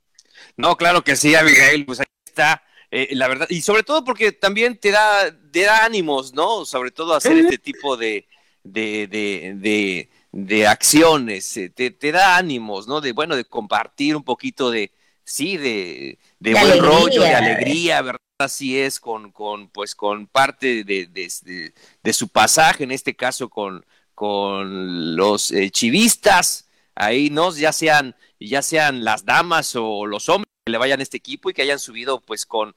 [0.58, 2.64] No, claro que sí, Abigail, pues ahí está.
[2.92, 6.66] Eh, la verdad, y sobre todo porque también te da, te da ánimos, ¿no?
[6.66, 8.28] Sobre todo hacer este tipo de,
[8.64, 13.02] de, de, de, acciones, eh, te, te, da ánimos, ¿no?
[13.02, 14.92] De, bueno, de compartir un poquito de,
[15.26, 18.20] sí, de, de, buen rollo, de alegría, ¿verdad?
[18.40, 23.50] Así es, con, con, pues, con parte de, de, de, su pasaje, en este caso
[23.50, 27.54] con, con los eh, chivistas, ahí, ¿no?
[27.56, 31.50] Ya sean, ya sean las damas o los hombres que le vayan a este equipo
[31.50, 32.76] y que hayan subido pues con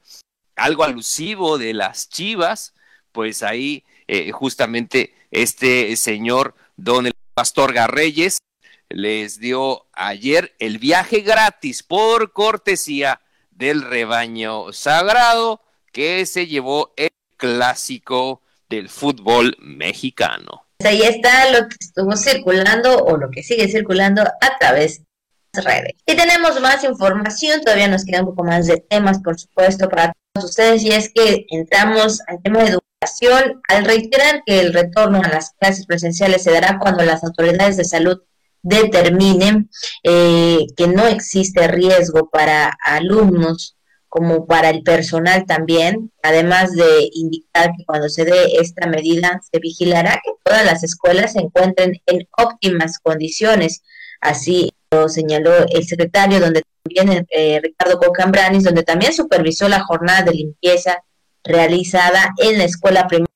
[0.55, 2.73] algo alusivo de las chivas,
[3.11, 8.39] pues ahí eh, justamente este señor don el pastor Garreyes
[8.89, 13.21] les dio ayer el viaje gratis por cortesía
[13.51, 20.65] del rebaño sagrado que se llevó el clásico del fútbol mexicano.
[20.77, 25.05] Pues ahí está lo que estuvo circulando o lo que sigue circulando a través de
[25.53, 25.93] las redes.
[26.05, 30.13] Y tenemos más información, todavía nos queda un poco más de temas, por supuesto, para
[30.33, 35.21] todos ustedes, y es que entramos al tema de educación al reiterar que el retorno
[35.23, 38.21] a las clases presenciales se dará cuando las autoridades de salud
[38.61, 39.69] determinen
[40.03, 43.75] eh, que no existe riesgo para alumnos
[44.09, 49.59] como para el personal también, además de indicar que cuando se dé esta medida se
[49.59, 53.83] vigilará que todas las escuelas se encuentren en óptimas condiciones.
[54.19, 60.23] Así lo señaló el secretario, donde también eh, Ricardo Cocambranis, donde también supervisó la jornada
[60.23, 61.03] de limpieza
[61.43, 63.28] realizada en la escuela primaria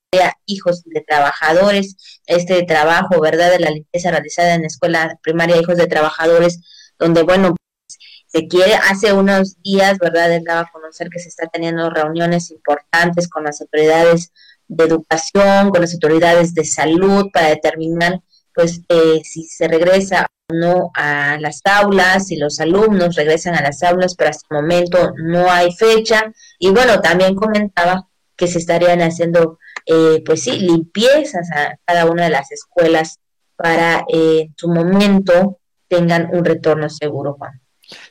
[0.45, 1.95] Hijos de Trabajadores.
[2.25, 6.59] Este trabajo, ¿verdad?, de la limpieza realizada en la escuela primaria Hijos de Trabajadores,
[6.99, 7.55] donde, bueno,
[8.27, 10.33] se quiere, hace unos días, ¿verdad?
[10.33, 14.31] Él daba a conocer que se está teniendo reuniones importantes con las autoridades
[14.67, 18.21] de educación, con las autoridades de salud para determinar
[18.53, 23.61] pues eh, si se regresa o no a las aulas, si los alumnos regresan a
[23.61, 26.31] las aulas, pero hasta el momento no hay fecha.
[26.59, 32.23] Y bueno, también comentaba que se estarían haciendo, eh, pues sí, limpiezas a cada una
[32.25, 33.19] de las escuelas
[33.55, 37.61] para eh, en su momento tengan un retorno seguro, Juan.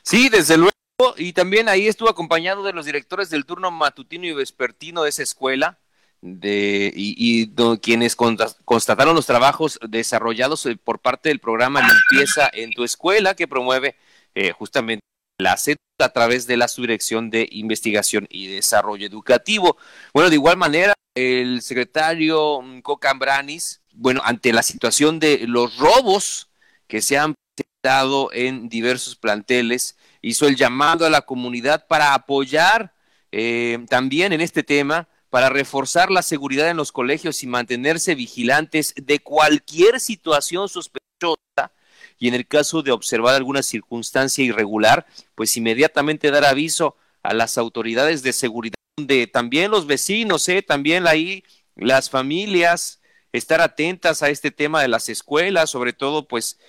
[0.03, 0.71] Sí, desde luego,
[1.17, 5.23] y también ahí estuvo acompañado de los directores del turno matutino y vespertino de esa
[5.23, 5.79] escuela,
[6.21, 12.85] de, y, quienes constataron los trabajos desarrollados eh, por parte del programa Limpieza en tu
[12.85, 13.97] escuela, que promueve
[14.33, 15.01] eh, justamente
[15.37, 19.77] la CET a través de la Subdirección de Investigación y Desarrollo Educativo.
[20.13, 26.49] Bueno, de igual manera, el secretario mm, Cocambranis, bueno, ante la situación de los robos
[26.87, 32.93] que se han presentado en diversos planteles, hizo el llamado a la comunidad para apoyar
[33.31, 38.93] eh, también en este tema para reforzar la seguridad en los colegios y mantenerse vigilantes
[38.95, 41.71] de cualquier situación sospechosa
[42.19, 47.57] y en el caso de observar alguna circunstancia irregular, pues inmediatamente dar aviso a las
[47.57, 50.61] autoridades de seguridad, de también los vecinos, ¿eh?
[50.61, 51.43] también ahí
[51.75, 56.59] las familias, estar atentas a este tema de las escuelas, sobre todo pues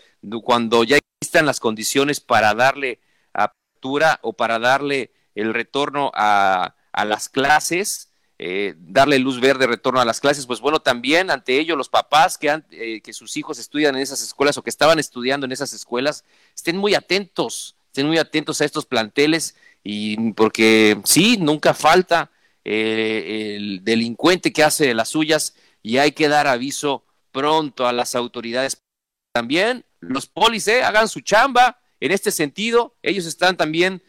[0.42, 3.00] cuando ya existan las condiciones para darle
[3.34, 10.06] apertura o para darle el retorno a, las clases, eh, darle luz verde, retorno a
[10.06, 13.96] las clases, pues bueno, también ante ello los papás que, eh, que sus hijos estudian
[13.96, 18.16] en esas escuelas o que estaban estudiando en esas escuelas, estén muy atentos, estén muy
[18.16, 22.32] atentos a estos planteles y porque sí, nunca falta
[22.64, 28.16] eh, el delincuente que hace las suyas y hay que dar aviso pronto a las
[28.16, 28.82] autoridades.
[29.32, 34.02] También los polis hagan su chamba en este sentido, ellos están también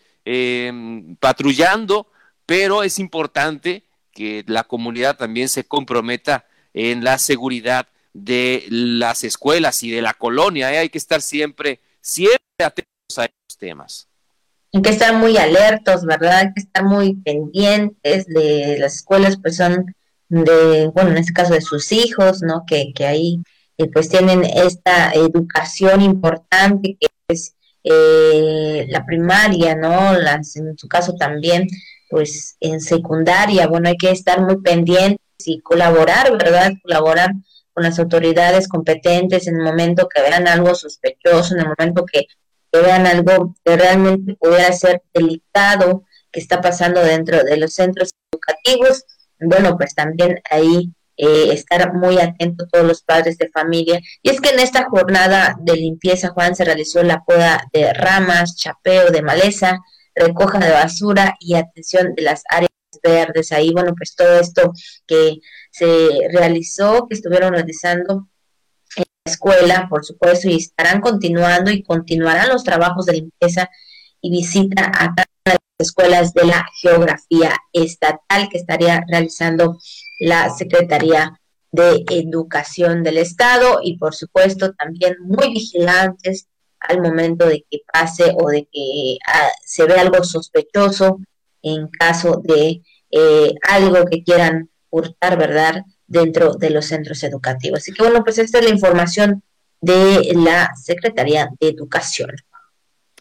[1.20, 2.10] patrullando,
[2.48, 9.84] pero es importante que la comunidad también se comprometa en la seguridad de las escuelas
[9.84, 10.74] y de la colonia.
[10.74, 10.78] ¿eh?
[10.80, 14.08] Hay que estar siempre, siempre atentos a estos temas.
[14.76, 16.40] Hay que estar muy alertos, ¿verdad?
[16.40, 19.96] Hay que estar muy pendientes de las escuelas, pues son
[20.28, 22.66] de, bueno, en este caso de sus hijos, ¿no?
[22.68, 23.42] Que, que ahí
[23.78, 27.56] eh, pues tienen esta educación importante que es
[27.86, 30.14] eh, la primaria, ¿no?
[30.18, 31.68] Las, en su caso también
[32.10, 36.74] pues en secundaria, bueno, hay que estar muy pendientes y colaborar, ¿verdad?
[36.84, 37.32] Colaborar
[37.74, 42.28] con las autoridades competentes en el momento que vean algo sospechoso, en el momento que,
[42.82, 49.04] vean algo que realmente pudiera ser delicado que está pasando dentro de los centros educativos.
[49.40, 54.00] Bueno, pues también ahí eh, estar muy atentos todos los padres de familia.
[54.22, 58.58] Y es que en esta jornada de limpieza, Juan, se realizó la poda de ramas,
[58.58, 59.80] chapeo de maleza,
[60.14, 62.70] recoja de basura y atención de las áreas
[63.02, 63.52] verdes.
[63.52, 64.74] Ahí, bueno, pues todo esto
[65.08, 65.38] que
[65.72, 65.88] se
[66.32, 68.28] realizó, que estuvieron realizando
[69.26, 73.70] escuela, por supuesto, y estarán continuando y continuarán los trabajos de limpieza
[74.22, 79.78] y visita a cada de las escuelas de la geografía estatal que estaría realizando
[80.20, 81.40] la Secretaría
[81.72, 86.48] de Educación del Estado y por supuesto también muy vigilantes
[86.80, 91.20] al momento de que pase o de que ah, se ve algo sospechoso
[91.62, 97.80] en caso de eh, algo que quieran hurtar, ¿verdad?, dentro de los centros educativos.
[97.80, 99.44] Así que bueno, pues esta es la información
[99.82, 102.32] de la Secretaría de Educación.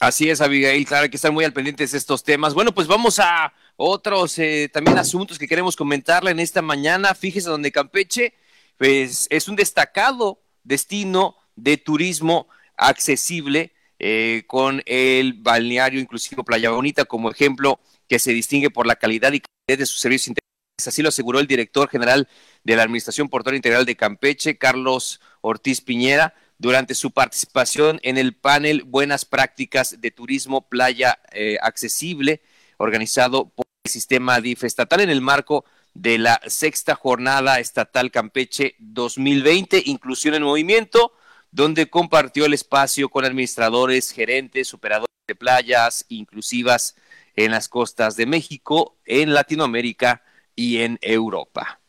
[0.01, 2.53] Así es, Abigail, claro, que estar muy al pendientes de estos temas.
[2.53, 7.15] Bueno, pues vamos a otros eh, también asuntos que queremos comentarle en esta mañana.
[7.15, 8.35] Fíjese donde Campeche,
[8.77, 17.05] pues es un destacado destino de turismo accesible eh, con el balneario inclusivo Playa Bonita
[17.05, 17.79] como ejemplo
[18.09, 20.37] que se distingue por la calidad y calidad de sus servicios.
[20.77, 22.29] Así lo aseguró el director general
[22.65, 28.35] de la Administración Portuaria Integral de Campeche, Carlos Ortiz Piñera, durante su participación en el
[28.35, 32.43] panel Buenas Prácticas de Turismo Playa eh, Accesible,
[32.79, 35.65] organizado por el sistema DIF estatal en el marco
[35.95, 41.13] de la sexta jornada estatal Campeche 2020, Inclusión en Movimiento,
[41.53, 46.97] donde compartió el espacio con administradores, gerentes, operadores de playas inclusivas
[47.37, 50.23] en las costas de México, en Latinoamérica
[50.55, 51.81] y en Europa.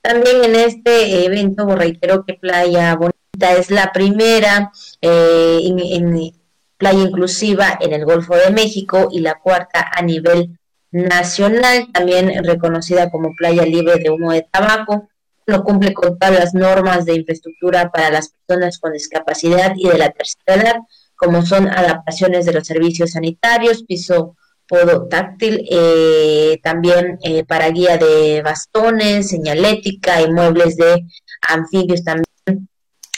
[0.00, 6.32] También en este evento, reitero que Playa Bonita es la primera eh,
[6.76, 10.58] playa inclusiva en el Golfo de México y la cuarta a nivel
[10.92, 15.08] nacional, también reconocida como playa libre de humo de tabaco
[15.46, 19.98] no cumple con todas las normas de infraestructura para las personas con discapacidad y de
[19.98, 20.76] la tercera edad,
[21.14, 24.36] como son adaptaciones de los servicios sanitarios, piso
[24.68, 31.04] podo táctil, eh, también eh, para guía de bastones, señalética y muebles de
[31.48, 32.26] anfibios también.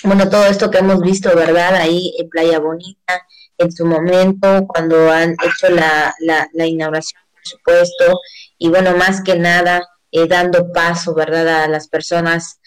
[0.04, 1.74] Bueno, todo esto que hemos visto, ¿verdad?
[1.74, 3.26] Ahí en Playa Bonita,
[3.56, 8.20] en su momento, cuando han hecho la, la, la inauguración, por supuesto,
[8.58, 12.60] y bueno, más que nada, eh, dando paso, ¿verdad?, a las personas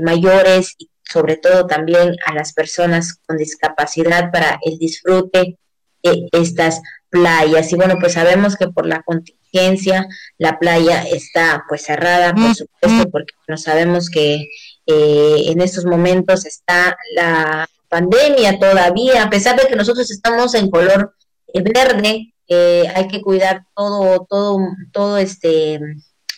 [0.00, 5.56] mayores y sobre todo también a las personas con discapacidad para el disfrute
[6.02, 6.80] de estas
[7.10, 7.72] playas.
[7.72, 10.06] Y bueno, pues sabemos que por la contingencia
[10.36, 14.46] la playa está pues cerrada, por supuesto, porque no sabemos que
[14.86, 20.70] eh, en estos momentos está la pandemia todavía, a pesar de que nosotros estamos en
[20.70, 21.14] color
[21.52, 24.58] eh, verde, eh, hay que cuidar todo, todo,
[24.92, 25.80] todo este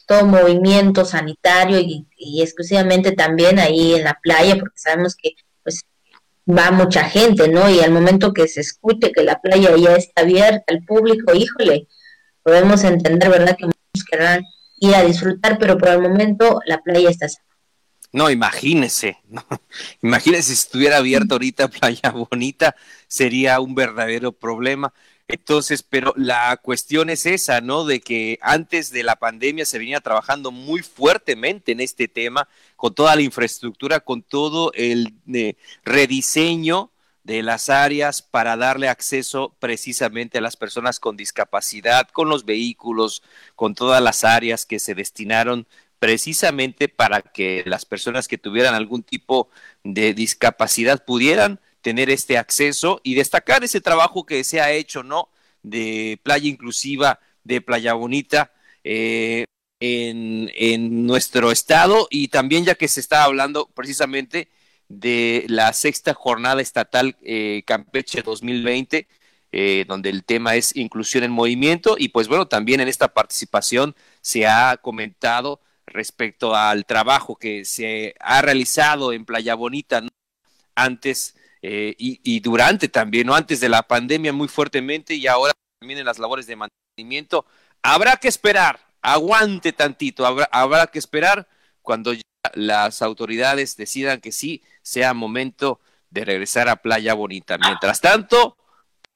[0.06, 2.04] todo movimiento sanitario y,
[2.42, 5.34] exclusivamente también ahí en la playa, porque sabemos que
[6.56, 7.68] va mucha gente, ¿no?
[7.70, 11.86] Y al momento que se escuche que la playa ya está abierta al público, híjole,
[12.42, 13.56] podemos entender, ¿verdad?
[13.56, 14.42] Que muchos querrán
[14.78, 17.26] ir a disfrutar, pero por el momento la playa está
[18.12, 19.44] no, imagínese, no,
[20.02, 22.74] imagínese si estuviera abierta ahorita Playa Bonita,
[23.06, 24.92] sería un verdadero problema.
[25.28, 27.84] Entonces, pero la cuestión es esa, ¿no?
[27.84, 32.48] De que antes de la pandemia se venía trabajando muy fuertemente en este tema,
[32.80, 36.90] con toda la infraestructura, con todo el eh, rediseño
[37.24, 43.22] de las áreas para darle acceso precisamente a las personas con discapacidad, con los vehículos,
[43.54, 45.66] con todas las áreas que se destinaron
[45.98, 49.50] precisamente para que las personas que tuvieran algún tipo
[49.84, 55.28] de discapacidad pudieran tener este acceso y destacar ese trabajo que se ha hecho, ¿no?
[55.62, 58.52] De playa inclusiva, de playa bonita
[58.84, 59.44] eh,
[59.80, 64.48] en, nuestro estado y también ya que se está hablando precisamente
[64.88, 69.08] de la sexta jornada estatal eh, Campeche 2020,
[69.52, 73.96] eh, donde el tema es inclusión en movimiento y pues bueno, también en esta participación
[74.20, 80.02] se ha comentado respecto al trabajo que se ha realizado en Playa Bonita
[80.74, 83.34] antes eh, y, durante también, ¿no?
[83.34, 87.44] Antes de la pandemia muy fuertemente y ahora también en las labores de mantenimiento.
[87.82, 91.48] Habrá que esperar, aguante tantito, habrá, habrá que esperar
[91.82, 92.22] cuando ya
[92.54, 95.80] las autoridades decidan que sí sea momento
[96.10, 97.58] de regresar a Playa Bonita.
[97.58, 98.56] Mientras tanto,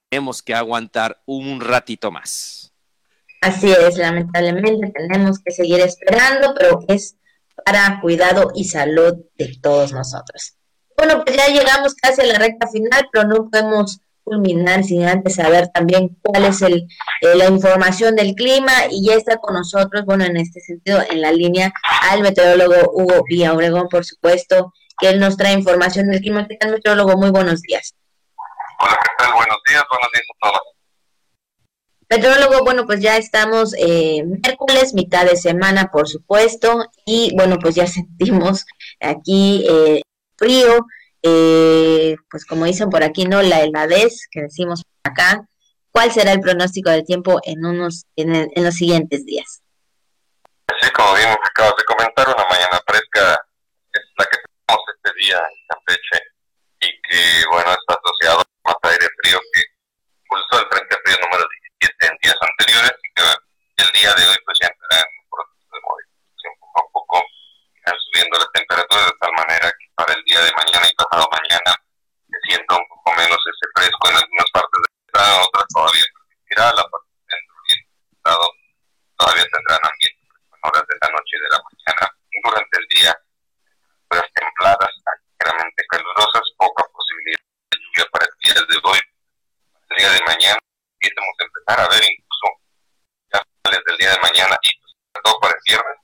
[0.09, 2.73] tenemos que aguantar un ratito más.
[3.41, 7.17] Así es, lamentablemente tenemos que seguir esperando, pero es
[7.65, 10.55] para cuidado y salud de todos nosotros.
[10.97, 15.37] Bueno, pues ya llegamos casi a la recta final, pero no podemos culminar sin antes
[15.37, 16.89] saber también cuál es el,
[17.21, 21.21] eh, la información del clima y ya está con nosotros, bueno, en este sentido, en
[21.21, 21.73] la línea
[22.11, 26.49] al meteorólogo Hugo Villa Obregón, por supuesto, que él nos trae información del clima.
[26.49, 27.17] ¿Qué tal, meteorólogo?
[27.19, 27.95] Muy buenos días.
[28.81, 29.35] Hola, ¿qué tal?
[29.35, 30.75] Buenos días, buenos días a todos.
[32.11, 37.75] Meteorólogo, bueno, pues ya estamos eh, miércoles, mitad de semana, por supuesto, y bueno, pues
[37.75, 38.67] ya sentimos
[39.01, 40.03] aquí eh,
[40.37, 40.87] frío,
[41.25, 43.41] eh, pues como dicen por aquí, ¿no?
[43.41, 45.49] La heladez que decimos acá.
[45.91, 49.63] ¿Cuál será el pronóstico del tiempo en unos en, los siguientes días?
[50.81, 53.39] Sí, como bien acabas de comentar, una mañana fresca
[53.93, 56.19] es la que tenemos este día en Campeche
[56.81, 59.63] y que, bueno, está asociado más aire frío que
[60.25, 61.47] impulsó el Frente Frío número
[61.81, 63.23] 17 en días anteriores y que
[63.87, 67.17] el día de hoy pues ya entrará en un proceso de modificación poco a poco,
[67.87, 67.99] irán
[68.35, 71.73] subiendo las temperaturas de tal manera que para el día de mañana y pasado mañana
[72.31, 76.65] se sienta un poco menos ese fresco en algunas partes del estado, otras todavía persistirá,
[76.75, 77.83] la parte centro y el
[78.15, 78.45] estado
[79.17, 82.05] todavía tendrán ambiente en horas de la noche y de la mañana.
[82.45, 84.93] Durante el día, temperaturas templadas,
[85.31, 89.01] ligeramente calurosas, poca posibilidad de lluvia para el día de hoy.
[89.01, 90.61] el día de mañana,
[90.99, 92.47] empiezamos a empezar a ver incluso
[93.33, 93.39] ya
[93.71, 95.99] desde el día de mañana y pues, todo para el viernes,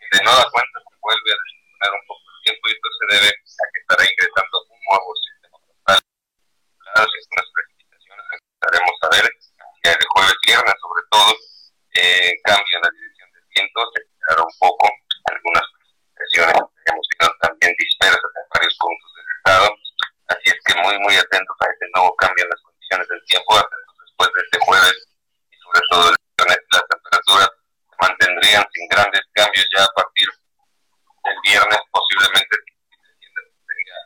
[0.00, 3.28] y de nueva cuenta se vuelve a disminuir un poco tiempo y esto se debe
[3.28, 6.00] a que estará ingresando un nuevo sistema frontal.
[6.80, 11.30] Claro, si unas precipitaciones empezaremos a ver el jueves viernes sobre todo
[11.94, 14.84] eh, cambio en la dirección del viento, se quedará un poco
[15.28, 19.66] algunas precipitaciones hemos visto también dispersas en varios puntos del estado,
[20.28, 23.50] así es que muy muy atentos a este nuevo cambio en las condiciones del tiempo,
[23.56, 24.96] atentos después de este jueves
[25.52, 27.50] y sobre todo el viernes las temperaturas
[27.88, 30.28] se mantendrían sin grandes cambios ya a partir
[31.24, 33.98] el viernes posiblemente tenga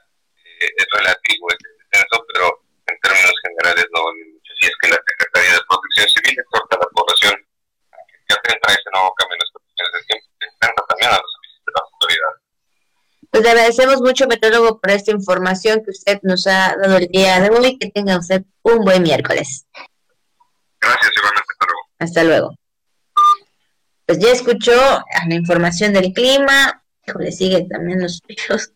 [0.61, 2.47] eh, es relativo este descenso, pero
[2.87, 4.53] en términos generales no va mucho.
[4.61, 8.71] Si es que la Secretaría de Protección Civil exhorta a la población a que atenta
[8.71, 11.73] a ese nuevo cambio en las condiciones del tiempo, atenta también a los servicios de
[11.75, 12.41] las autoridades.
[13.31, 17.41] pues le agradecemos mucho, meteorólogo, por esta información que usted nos ha dado el día
[17.41, 17.79] de hoy.
[17.79, 19.67] Que tenga usted un buen miércoles.
[20.81, 21.49] Gracias, igualmente.
[21.99, 22.55] Hasta luego.
[24.05, 24.73] Pues ya escuchó
[25.27, 26.83] la información del clima.
[27.19, 28.73] Le sigue también los fríos.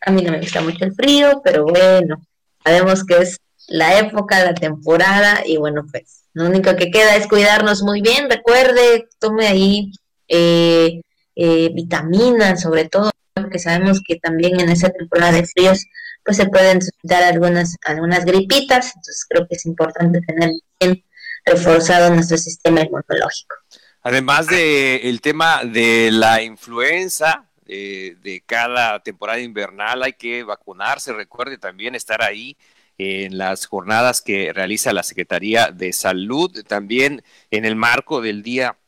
[0.00, 2.20] A mí no me gusta mucho el frío, pero bueno,
[2.64, 3.38] sabemos que es
[3.68, 8.28] la época, la temporada y bueno, pues lo único que queda es cuidarnos muy bien.
[8.28, 9.92] Recuerde, tome ahí
[10.26, 11.02] eh,
[11.36, 13.11] eh, vitaminas, sobre todo,
[13.52, 15.84] porque sabemos que también en esa temporada de fríos
[16.24, 20.50] pues se pueden dar algunas, algunas gripitas, entonces creo que es importante tener
[20.80, 21.04] bien
[21.44, 23.56] reforzado nuestro sistema inmunológico.
[24.02, 31.12] Además de el tema de la influenza, eh, de cada temporada invernal hay que vacunarse,
[31.12, 32.56] recuerde también estar ahí
[32.96, 38.78] en las jornadas que realiza la Secretaría de Salud, también en el marco del Día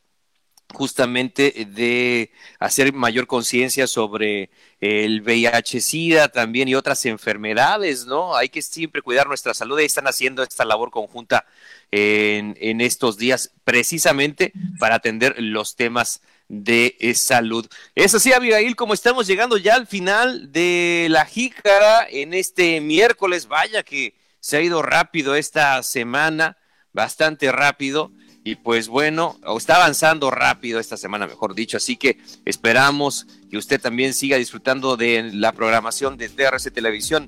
[0.72, 4.50] justamente de hacer mayor conciencia sobre
[4.80, 8.36] el VIH-Sida también y otras enfermedades, ¿no?
[8.36, 11.46] Hay que siempre cuidar nuestra salud y están haciendo esta labor conjunta
[11.90, 17.66] en, en estos días precisamente para atender los temas de salud.
[17.94, 23.48] Es así, Abigail, como estamos llegando ya al final de la jícara en este miércoles,
[23.48, 26.58] vaya que se ha ido rápido esta semana,
[26.92, 28.12] bastante rápido.
[28.46, 31.78] Y pues bueno, está avanzando rápido esta semana, mejor dicho.
[31.78, 37.24] Así que esperamos que usted también siga disfrutando de la programación de TRC Televisión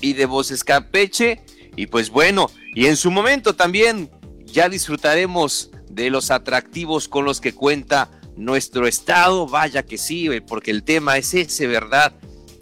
[0.00, 1.42] y de Voces Campeche.
[1.76, 4.10] Y pues bueno, y en su momento también
[4.46, 9.46] ya disfrutaremos de los atractivos con los que cuenta nuestro estado.
[9.46, 12.14] Vaya que sí, porque el tema es ese, ¿verdad?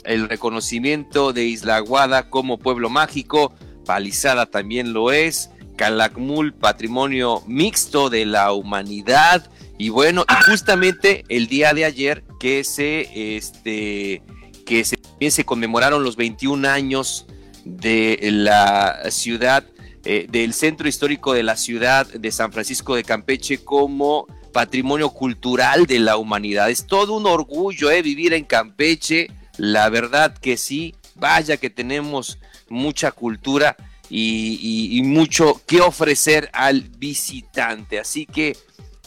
[0.03, 3.55] El reconocimiento de Isla Aguada como pueblo mágico.
[3.87, 5.51] Palizada también lo es.
[5.83, 9.51] Calakmul, patrimonio mixto de la humanidad.
[9.79, 14.23] Y bueno, y justamente el día de ayer que se, este,
[14.65, 14.97] que se,
[15.29, 17.27] se conmemoraron los 21 años
[17.65, 19.65] de la ciudad,
[20.05, 25.87] eh, del centro histórico de la ciudad de San Francisco de Campeche como patrimonio cultural
[25.87, 26.71] de la humanidad.
[26.71, 32.39] Es todo un orgullo eh, vivir en Campeche, la verdad que sí, vaya que tenemos
[32.69, 33.77] mucha cultura
[34.15, 37.99] y, mucho que ofrecer al visitante.
[37.99, 38.57] Así que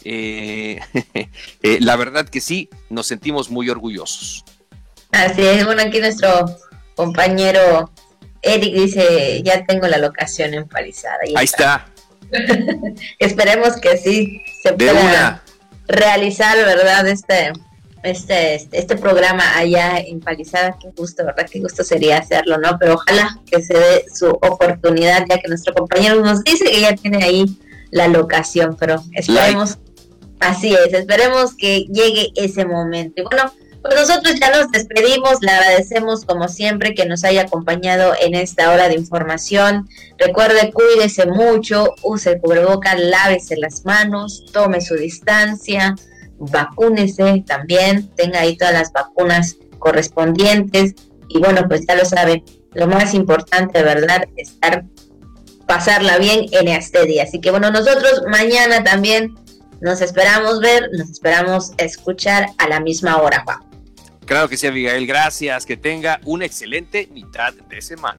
[0.04, 0.80] eh,
[1.64, 4.44] eh, la verdad que sí, nos sentimos muy orgullosos.
[5.12, 6.58] Así es, bueno, aquí nuestro
[6.96, 7.92] compañero
[8.42, 11.20] Eric dice, ya tengo la locación empalizada.
[11.36, 11.88] Ahí está.
[13.20, 15.44] Esperemos que sí se pueda
[15.88, 17.08] realizar, ¿verdad?
[17.08, 17.54] Este,
[18.06, 21.48] este, este, este, programa allá en Palizada, qué gusto, ¿verdad?
[21.52, 22.78] Qué gusto sería hacerlo, ¿no?
[22.80, 26.96] Pero ojalá que se dé su oportunidad, ya que nuestro compañero nos dice que ya
[26.96, 27.46] tiene ahí
[27.92, 29.78] la locación, pero esperemos,
[30.40, 33.22] así es, esperemos que llegue ese momento.
[33.22, 33.52] Y bueno,
[33.82, 38.72] pues nosotros ya nos despedimos, le agradecemos como siempre que nos haya acompañado en esta
[38.72, 39.88] hora de información.
[40.18, 45.96] Recuerde, cuídese mucho, use el cubrebocas, lávese las manos, tome su distancia
[46.38, 50.96] vacúnese también, tenga ahí todas las vacunas correspondientes
[51.30, 54.86] y bueno, pues ya lo saben, lo más importante, verdad, es estar,
[55.68, 57.24] pasarla bien en este día.
[57.24, 59.36] Así que bueno, nosotros mañana también
[59.82, 63.60] nos esperamos ver, nos esperamos escuchar a la misma hora, Juan.
[64.26, 68.14] Claro que sí, Abigail, gracias, que tenga una excelente mitad de semana.